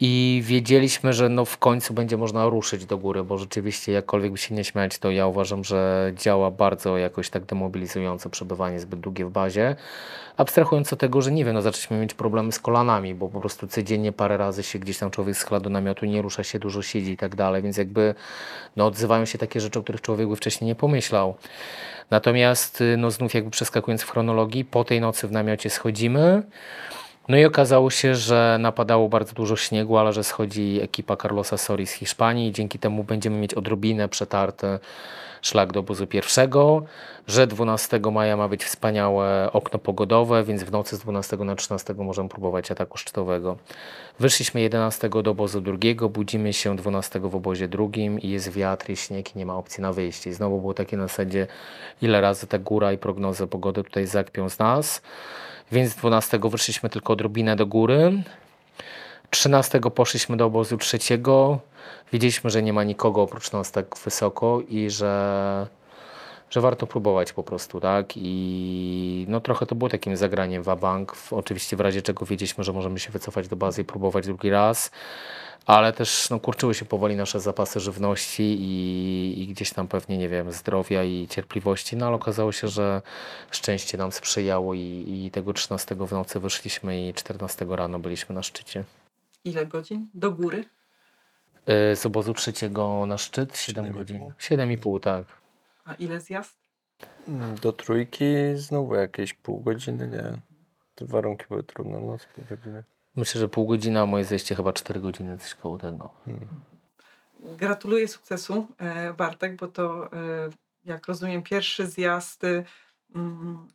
[0.00, 4.38] I wiedzieliśmy, że no w końcu będzie można ruszyć do góry, bo rzeczywiście jakkolwiek by
[4.38, 9.24] się nie śmiać, to ja uważam, że działa bardzo jakoś tak demobilizująco przebywanie zbyt długie
[9.24, 9.76] w bazie.
[10.36, 13.66] Abstrahując od tego, że nie wiem, no zaczęliśmy mieć problemy z kolanami, bo po prostu
[13.66, 17.12] codziennie parę razy się gdzieś tam człowiek skla do namiotu, nie rusza się, dużo siedzi
[17.12, 18.14] i tak dalej, więc jakby
[18.76, 21.34] no odzywają się takie rzeczy, o których człowiek by wcześniej nie pomyślał.
[22.10, 26.42] Natomiast y, no znów jakby przeskakując w chronologii, po tej nocy w namiocie schodzimy.
[27.28, 31.86] No i okazało się, że napadało bardzo dużo śniegu, ale że schodzi ekipa Carlosa Sori
[31.86, 34.78] z Hiszpanii i dzięki temu będziemy mieć odrobinę przetarty
[35.42, 36.82] szlak do obozu pierwszego,
[37.26, 41.94] że 12 maja ma być wspaniałe okno pogodowe, więc w nocy z 12 na 13
[41.94, 43.56] możemy próbować ataku szczytowego.
[44.20, 48.96] Wyszliśmy 11 do obozu drugiego, budzimy się 12 w obozie drugim i jest wiatr i
[48.96, 50.30] śnieg i nie ma opcji na wyjście.
[50.30, 51.46] I znowu było takie na zasadzie,
[52.02, 55.02] ile razy ta góra i prognozy pogody tutaj zakpią z nas.
[55.72, 58.22] Więc 12 wyszliśmy tylko odrobinę do góry.
[59.30, 61.58] 13 poszliśmy do obozu trzeciego.
[62.12, 65.66] Wiedzieliśmy, że nie ma nikogo oprócz nas tak wysoko i że,
[66.50, 68.06] że warto próbować po prostu, tak?
[68.16, 71.16] I no trochę to było takim zagraniem w bank.
[71.30, 74.90] Oczywiście w razie czego wiedzieliśmy, że możemy się wycofać do bazy i próbować drugi raz.
[75.68, 80.28] Ale też no, kurczyły się powoli nasze zapasy żywności i, i gdzieś tam pewnie, nie
[80.28, 83.02] wiem, zdrowia i cierpliwości, no ale okazało się, że
[83.50, 88.42] szczęście nam sprzyjało i, i tego 13 w nocy wyszliśmy i 14 rano byliśmy na
[88.42, 88.84] szczycie.
[89.44, 90.08] Ile godzin?
[90.14, 90.64] Do góry?
[91.92, 94.18] Y, Z obozu trzeciego na szczyt 7 Siedem i godzin.
[94.18, 94.32] pół.
[94.38, 95.24] 7,5 tak.
[95.84, 96.56] A ile zjazd?
[97.62, 100.38] Do trójki znowu jakieś pół godziny, nie.
[100.94, 102.84] Te warunki były trudne, no z pół godziny.
[103.18, 106.10] Myślę, że pół godziny, a moje zejście chyba 4 godziny, coś koło tego.
[107.40, 110.50] Gratuluję sukcesu, e, Bartek, bo to, e,
[110.84, 112.44] jak rozumiem, pierwszy zjazd.
[112.44, 112.64] y,
[113.14, 113.68] mm,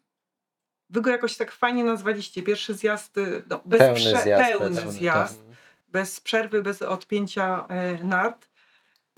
[0.90, 2.44] Wy go jakoś tak fajnie nazwaliście.
[2.44, 5.44] Pierwszy zjazd, y, no, bez Pełny prze- zjazd, pełny pełny, zjazd
[5.88, 8.50] bez przerwy, bez odpięcia e, nart.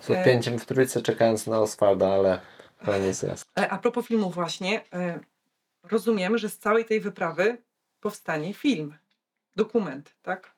[0.01, 2.39] Z odpięciem w trójce czekając na Oswalda, ale
[2.85, 3.51] pełny zjazd.
[3.69, 4.81] A propos filmu właśnie,
[5.83, 7.57] rozumiem, że z całej tej wyprawy
[7.99, 8.95] powstanie film,
[9.55, 10.51] dokument, tak?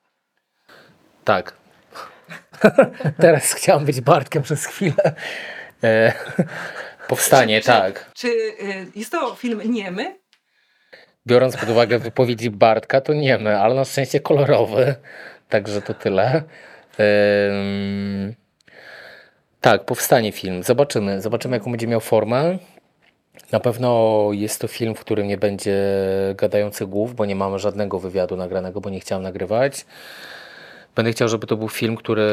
[1.23, 1.53] Tak.
[3.21, 5.15] Teraz chciałam być Bartkiem przez chwilę.
[5.83, 6.13] E,
[7.07, 8.11] powstanie, Czy- tak.
[8.13, 10.19] Czy e, jest to film niemy?
[11.27, 14.95] Biorąc pod uwagę wypowiedzi Bartka, to nie my, ale na szczęście kolorowy.
[15.49, 16.43] Także to tyle.
[19.61, 20.63] Tak, powstanie film.
[20.63, 21.21] Zobaczymy.
[21.21, 22.57] Zobaczymy, jaką będzie miał formę.
[23.51, 25.75] Na pewno jest to film, w którym nie będzie
[26.35, 29.85] gadających głów, bo nie mamy żadnego wywiadu nagranego, bo nie chciałem nagrywać.
[30.95, 32.29] Będę chciał, żeby to był film, który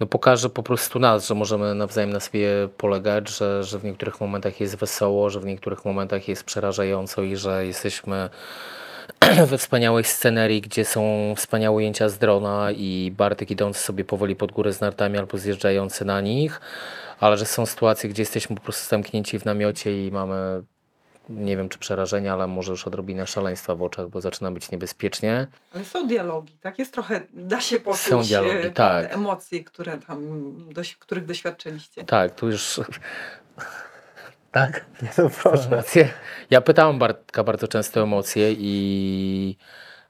[0.00, 4.20] no, pokaże po prostu nas, że możemy nawzajem na sobie polegać, że, że w niektórych
[4.20, 8.30] momentach jest wesoło, że w niektórych momentach jest przerażająco i że jesteśmy
[9.46, 14.52] we wspaniałej scenerii, gdzie są wspaniałe ujęcia z drona i Bartek idący sobie powoli pod
[14.52, 16.60] górę z nartami albo zjeżdżający na nich,
[17.20, 20.62] ale że są sytuacje, gdzie jesteśmy po prostu zamknięci w namiocie i mamy
[21.28, 25.46] nie wiem czy przerażenie, ale może już odrobinę szaleństwa w oczach, bo zaczyna być niebezpiecznie.
[25.74, 26.78] Ale są dialogi, tak?
[26.78, 29.14] Jest trochę, da się poczuć Są dialogi, e, tak.
[29.14, 30.52] emocje, które tam,
[30.98, 32.04] których doświadczyliście.
[32.04, 32.80] Tak, tu już...
[34.52, 34.84] Tak?
[35.02, 35.66] Nie, no proszę.
[35.66, 36.08] Emocje.
[36.50, 39.56] Ja pytałem Bartka bardzo często o emocje i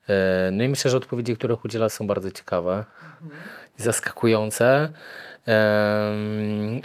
[0.09, 2.85] e, no i myślę, że odpowiedzi, których udziela są bardzo ciekawe
[3.79, 4.93] i zaskakujące,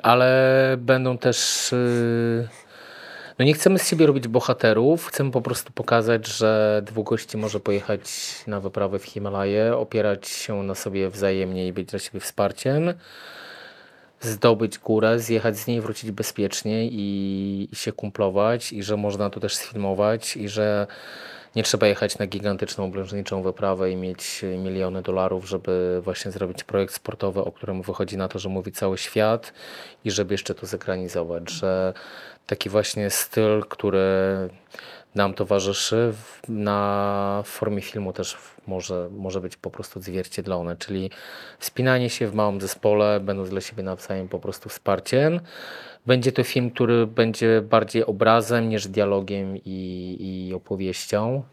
[0.04, 2.48] ale będą też y,
[3.40, 7.60] no nie chcemy z siebie robić bohaterów, chcemy po prostu pokazać, że dwóch gości może
[7.60, 8.04] pojechać
[8.48, 12.94] na wyprawę w Himalaje, opierać się na sobie wzajemnie i być dla siebie wsparciem
[14.22, 19.40] zdobyć górę, zjechać z niej, wrócić bezpiecznie i, i się kumplować i że można to
[19.40, 20.88] też sfilmować i że
[21.56, 26.94] nie trzeba jechać na gigantyczną oblężniczą wyprawę i mieć miliony dolarów, żeby właśnie zrobić projekt
[26.94, 29.54] sportowy, o którym wychodzi na to, że mówi cały świat
[30.06, 31.94] i żeby jeszcze to zekranizować, że
[32.48, 34.10] taki właśnie styl, który
[35.16, 38.38] nam towarzyszy w- na formie filmu też
[38.68, 41.12] może, może być po prostu odzwierciedlone, czyli
[41.60, 45.40] wspinanie się w małym zespole, będąc dla siebie nawzajem po prostu wsparciem.
[46.06, 51.44] Będzie to film, który będzie bardziej obrazem niż dialogiem i, i opowieścią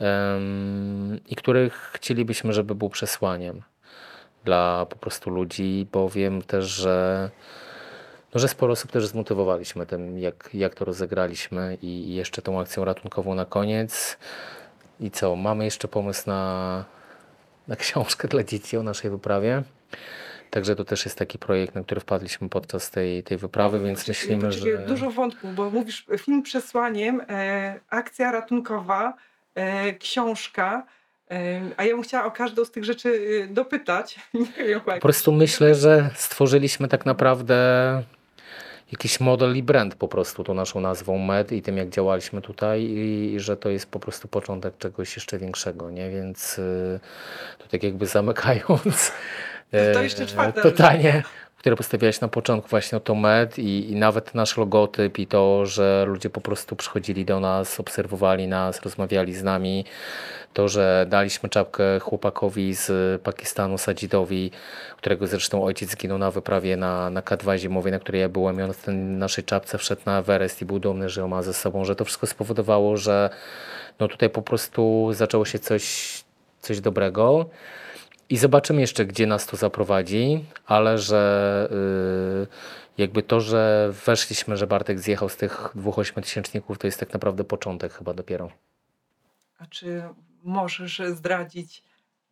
[0.00, 3.62] em, i który chcielibyśmy, żeby był przesłaniem
[4.44, 7.30] dla po prostu ludzi, bo wiem też, że
[8.34, 12.84] no, że sporo osób też zmotywowaliśmy tym, jak, jak to rozegraliśmy i, jeszcze tą akcją
[12.84, 14.18] ratunkową na koniec.
[15.00, 16.84] I co, mamy jeszcze pomysł na,
[17.68, 19.62] na książkę dla dzieci o naszej wyprawie.
[20.50, 24.42] Także to też jest taki projekt, na który wpadliśmy podczas tej, tej wyprawy, więc myślimy,
[24.42, 24.78] Tu że...
[24.78, 29.14] Dużo wątków, bo mówisz film przesłaniem, e, akcja ratunkowa,
[29.54, 30.86] e, książka,
[31.30, 34.20] e, a ja bym chciała o każdą z tych rzeczy e, dopytać.
[34.34, 38.02] Nie wiem, Po prostu myślę, że stworzyliśmy tak naprawdę
[38.92, 42.82] jakiś model i brand po prostu tą naszą nazwą MED i tym jak działaliśmy tutaj
[42.82, 46.10] i, i że to jest po prostu początek czegoś jeszcze większego, nie?
[46.10, 47.00] Więc y,
[47.58, 49.12] to tak jakby zamykając
[49.72, 50.26] To e, jeszcze
[50.62, 51.22] pytanie,
[51.62, 55.66] które postawiłaś na początku właśnie o to MED i, i nawet nasz logotyp i to,
[55.66, 59.84] że ludzie po prostu przychodzili do nas, obserwowali nas, rozmawiali z nami,
[60.52, 64.50] to, że daliśmy czapkę chłopakowi z Pakistanu, Sadzidowi,
[64.96, 68.62] którego zresztą ojciec zginął na wyprawie na, na K2 zimowej, na której ja byłem i
[68.62, 68.86] on w
[69.18, 72.04] naszej czapce wszedł na Everest i był dumny, że ją ma ze sobą, że to
[72.04, 73.30] wszystko spowodowało, że
[74.00, 76.24] no tutaj po prostu zaczęło się coś,
[76.60, 77.46] coś dobrego.
[78.32, 81.68] I zobaczymy jeszcze, gdzie nas to zaprowadzi, ale że
[82.40, 82.46] yy,
[82.98, 87.44] jakby to, że weszliśmy, że Bartek zjechał z tych dwóch ośmiotysięczników, to jest tak naprawdę
[87.44, 88.50] początek chyba dopiero.
[89.58, 90.02] A czy
[90.42, 91.82] możesz zdradzić,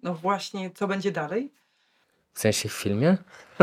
[0.03, 1.53] no właśnie, co będzie dalej?
[2.33, 3.17] W sensie w filmie?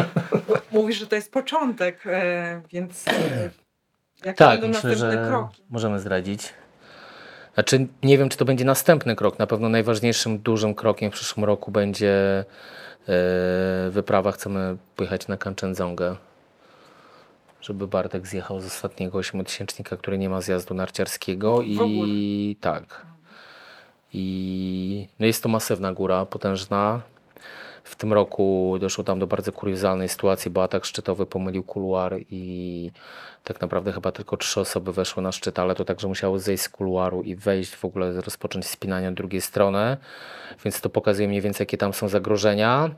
[0.71, 3.49] Mówisz, że to jest początek, e, więc e,
[4.25, 5.63] jakie Tak, będą myślę, następne że kroki?
[5.69, 6.53] możemy zdradzić.
[7.57, 9.39] Znaczy, nie wiem, czy to będzie następny krok.
[9.39, 12.45] Na pewno najważniejszym dużym krokiem w przyszłym roku będzie
[13.07, 14.31] yy, wyprawa.
[14.31, 16.15] Chcemy pojechać na Kanchenjungę,
[17.61, 21.61] żeby Bartek zjechał z ostatniego ośmiotysięcznika, który nie ma zjazdu narciarskiego.
[21.61, 23.05] I tak.
[24.13, 27.01] I no jest to masywna góra, potężna.
[27.89, 32.91] W tym roku doszło tam do bardzo kuriozalnej sytuacji, bo atak szczytowy pomylił kuluar i
[33.43, 36.69] tak naprawdę chyba tylko trzy osoby weszły na szczyt, ale to także musiało zejść z
[36.69, 39.97] kuluaru i wejść w ogóle, rozpocząć spinanie od drugiej strony,
[40.63, 42.89] więc to pokazuje mniej więcej jakie tam są zagrożenia.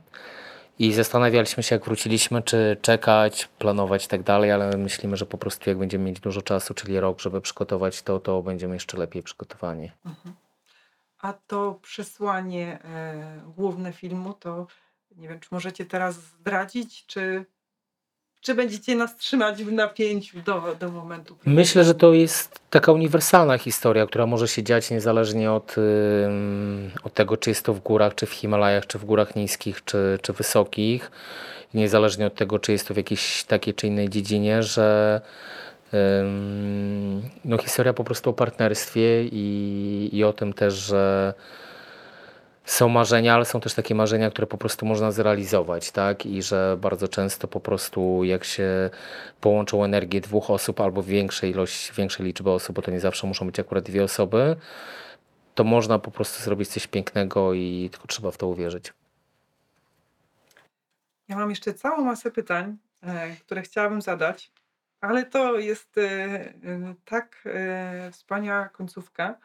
[0.79, 5.37] I zastanawialiśmy się, jak wróciliśmy, czy czekać, planować i tak dalej, ale myślimy, że po
[5.37, 9.23] prostu jak będziemy mieć dużo czasu, czyli rok, żeby przygotować to, to będziemy jeszcze lepiej
[9.23, 9.91] przygotowani.
[11.20, 14.67] A to przesłanie e, główne filmu, to
[15.17, 17.45] nie wiem, czy możecie teraz zdradzić, czy,
[18.41, 21.38] czy będziecie nas trzymać w napięciu do, do momentu.
[21.45, 25.76] Myślę, że to jest taka uniwersalna historia, która może się dziać niezależnie od,
[27.03, 30.20] od tego, czy jest to w górach, czy w Himalajach, czy w górach niskich, czy,
[30.22, 31.11] czy wysokich.
[31.74, 35.22] Niezależnie od tego, czy jest to w jakiejś takiej czy innej dziedzinie, że
[37.45, 41.33] no, historia po prostu o partnerstwie i, i o tym też, że
[42.65, 46.25] są marzenia, ale są też takie marzenia, które po prostu można zrealizować, tak?
[46.25, 48.89] I że bardzo często po prostu jak się
[49.41, 53.45] połączą energię dwóch osób albo większej ilość, większej liczby osób, bo to nie zawsze muszą
[53.45, 54.55] być akurat dwie osoby,
[55.55, 58.93] to można po prostu zrobić coś pięknego i tylko trzeba w to uwierzyć.
[61.27, 64.51] Ja mam jeszcze całą masę pytań, e, które chciałabym zadać,
[65.02, 66.54] ale to jest e, e,
[67.06, 69.39] tak e, wspaniała końcówka,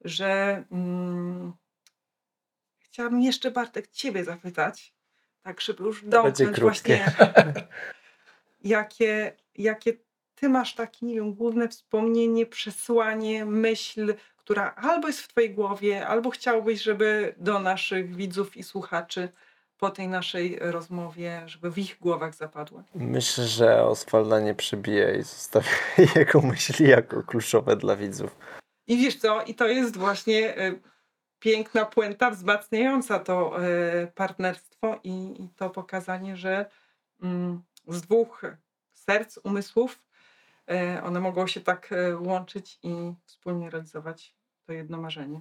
[0.00, 1.52] że mm,
[2.78, 4.94] chciałabym jeszcze Bartek Ciebie zapytać,
[5.42, 6.60] tak żeby już będzie domknąć krótkie.
[6.60, 7.04] właśnie
[8.76, 9.92] jakie, jakie
[10.40, 16.06] Ty masz takie, nie wiem, główne wspomnienie, przesłanie, myśl, która albo jest w Twojej głowie,
[16.06, 19.28] albo chciałbyś, żeby do naszych widzów i słuchaczy
[19.80, 22.82] po tej naszej rozmowie, żeby w ich głowach zapadły.
[22.94, 25.68] Myślę, że Oswalda nie przebije i zostawię
[26.16, 28.36] jego myśli jako kluczowe dla widzów.
[28.86, 30.74] I wiesz co, i to jest właśnie e,
[31.38, 36.70] piękna puenta wzmacniająca to e, partnerstwo i, i to pokazanie, że
[37.22, 38.42] mm, z dwóch
[38.92, 40.02] serc, umysłów
[40.70, 44.34] e, one mogą się tak e, łączyć i wspólnie realizować
[44.66, 45.40] to jedno marzenie.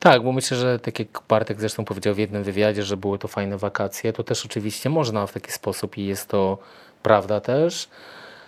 [0.00, 3.28] Tak, bo myślę, że tak jak Bartek zresztą powiedział w jednym wywiadzie, że były to
[3.28, 6.58] fajne wakacje, to też oczywiście można w taki sposób i jest to
[7.02, 7.88] prawda też,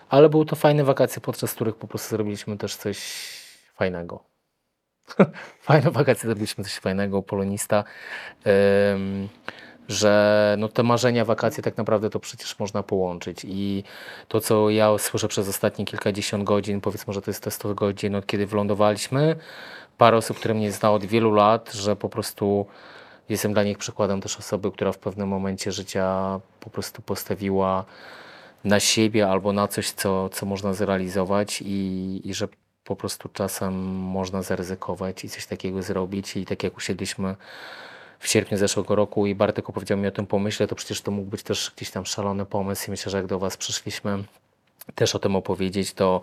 [0.09, 2.99] ale były to fajne wakacje, podczas których po prostu zrobiliśmy też coś
[3.75, 4.25] fajnego.
[5.69, 7.85] fajne wakacje, zrobiliśmy coś fajnego, polonista,
[8.45, 9.29] em,
[9.89, 13.85] że no te marzenia, wakacje tak naprawdę to przecież można połączyć i
[14.29, 18.15] to, co ja słyszę przez ostatnie kilkadziesiąt godzin, powiedzmy, że to jest te 100 godzin,
[18.15, 19.37] od kiedy wylądowaliśmy,
[20.03, 22.67] parę osób, które mnie zna od wielu lat, że po prostu
[23.29, 27.85] jestem dla nich przykładem też osoby, która w pewnym momencie życia po prostu postawiła
[28.65, 32.49] na siebie albo na coś, co, co można zrealizować i, i że
[32.85, 36.37] po prostu czasem można zaryzykować i coś takiego zrobić.
[36.37, 37.37] I tak jak usiedliśmy
[38.19, 41.31] w sierpniu zeszłego roku i Bartek opowiedział mi o tym pomyśle, to przecież to mógł
[41.31, 44.25] być też gdzieś tam szalony pomysł i myślę, że jak do Was przyszliśmy
[44.95, 46.21] też o tym opowiedzieć, to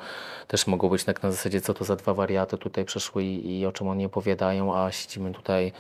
[0.48, 3.66] też mogło być tak na zasadzie, co to za dwa wariaty tutaj przyszły i, i
[3.66, 5.72] o czym oni opowiadają, a siedzimy tutaj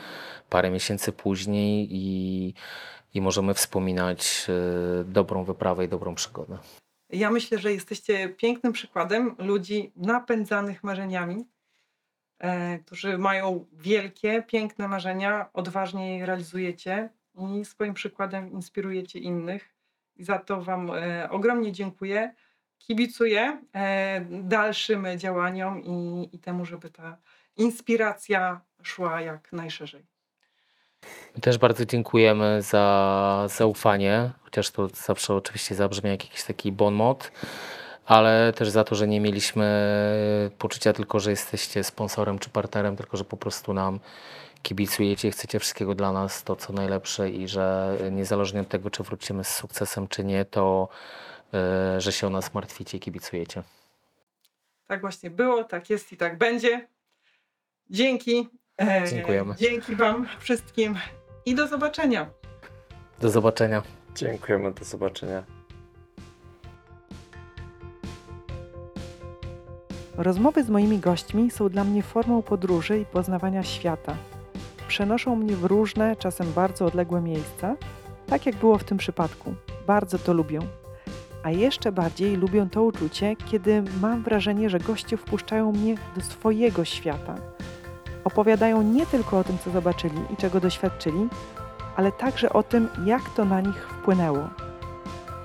[0.49, 2.53] parę miesięcy później i,
[3.13, 4.47] i możemy wspominać
[5.01, 6.57] y, dobrą wyprawę i dobrą przygodę.
[7.09, 11.45] Ja myślę, że jesteście pięknym przykładem ludzi napędzanych marzeniami,
[12.39, 17.09] e, którzy mają wielkie, piękne marzenia, odważnie je realizujecie
[17.61, 19.75] i swoim przykładem inspirujecie innych.
[20.15, 22.33] I za to Wam e, ogromnie dziękuję.
[22.79, 27.17] Kibicuję e, dalszym działaniom i, i temu, żeby ta
[27.57, 30.05] inspiracja szła jak najszerzej.
[31.35, 36.93] My też bardzo dziękujemy za zaufanie, chociaż to zawsze oczywiście zabrzmi jak jakiś taki bon
[36.93, 37.31] mot,
[38.05, 39.65] ale też za to, że nie mieliśmy
[40.57, 43.99] poczucia tylko, że jesteście sponsorem czy partnerem, tylko że po prostu nam
[44.63, 49.43] kibicujecie, chcecie wszystkiego dla nas, to co najlepsze i że niezależnie od tego, czy wrócimy
[49.43, 50.89] z sukcesem, czy nie, to
[51.97, 53.63] że się o nas martwicie i kibicujecie.
[54.87, 56.87] Tak właśnie było, tak jest i tak będzie.
[57.89, 58.49] Dzięki.
[58.81, 59.55] E, Dziękujemy.
[59.55, 60.95] Dzięki Wam wszystkim
[61.45, 62.29] i do zobaczenia.
[63.19, 63.83] Do zobaczenia.
[64.15, 65.43] Dziękujemy, do zobaczenia.
[70.17, 74.15] Rozmowy z moimi gośćmi są dla mnie formą podróży i poznawania świata.
[74.87, 77.75] Przenoszą mnie w różne, czasem bardzo odległe miejsca,
[78.27, 79.55] tak jak było w tym przypadku.
[79.87, 80.59] Bardzo to lubię.
[81.43, 86.85] A jeszcze bardziej lubię to uczucie, kiedy mam wrażenie, że goście wpuszczają mnie do swojego
[86.85, 87.35] świata.
[88.23, 91.27] Opowiadają nie tylko o tym, co zobaczyli i czego doświadczyli,
[91.95, 94.49] ale także o tym, jak to na nich wpłynęło.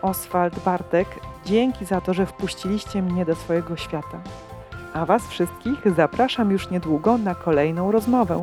[0.02, 1.08] Oswald, Bartek,
[1.44, 4.20] dzięki za to, że wpuściliście mnie do swojego świata.
[4.92, 8.40] A Was wszystkich zapraszam już niedługo na kolejną rozmowę.